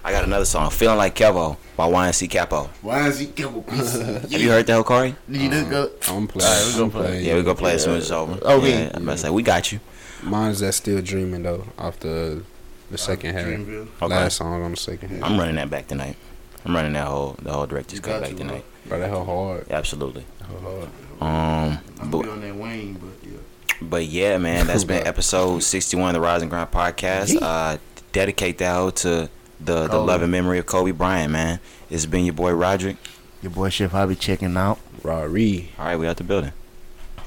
[0.04, 2.70] I got another song, "Feeling Like Kevo" by YNC Capo.
[2.84, 4.32] YNC is he couple pieces?
[4.32, 5.16] Have you heard that whole Corey?
[5.30, 5.92] You just go.
[6.08, 6.50] I'm playing.
[6.50, 7.02] Alright, we gonna play.
[7.08, 7.26] playing.
[7.26, 8.34] Yeah, we're gonna play as soon as it's over.
[8.34, 8.84] Okay.
[8.86, 9.80] Yeah, I'm about to say we got you.
[10.24, 11.66] Mine's that still dreaming though.
[11.78, 12.44] Off the
[12.90, 13.46] the second half.
[13.46, 13.88] Okay.
[14.02, 15.24] Last song on the second half.
[15.24, 16.18] I'm running that back tonight.
[16.66, 18.66] I'm running that whole the whole director's cut got back to, tonight.
[18.88, 19.72] Bro, that hoe hard.
[19.72, 20.26] Absolutely.
[20.42, 20.90] Hard.
[21.22, 23.38] Um, I'm but, be on that Wayne, but yeah.
[23.82, 27.40] but yeah, man, that's been episode 61 of the Rising Ground Grind podcast.
[27.40, 27.78] Uh,
[28.12, 29.30] dedicate that hoe to
[29.66, 30.06] the the Kobe.
[30.08, 31.60] love and memory of Kobe Bryant, man.
[31.90, 32.98] It's been your boy Roderick.
[33.42, 34.80] Your boy Chef, I be checking out.
[35.04, 35.72] Rari.
[35.80, 36.54] All right, we out the building.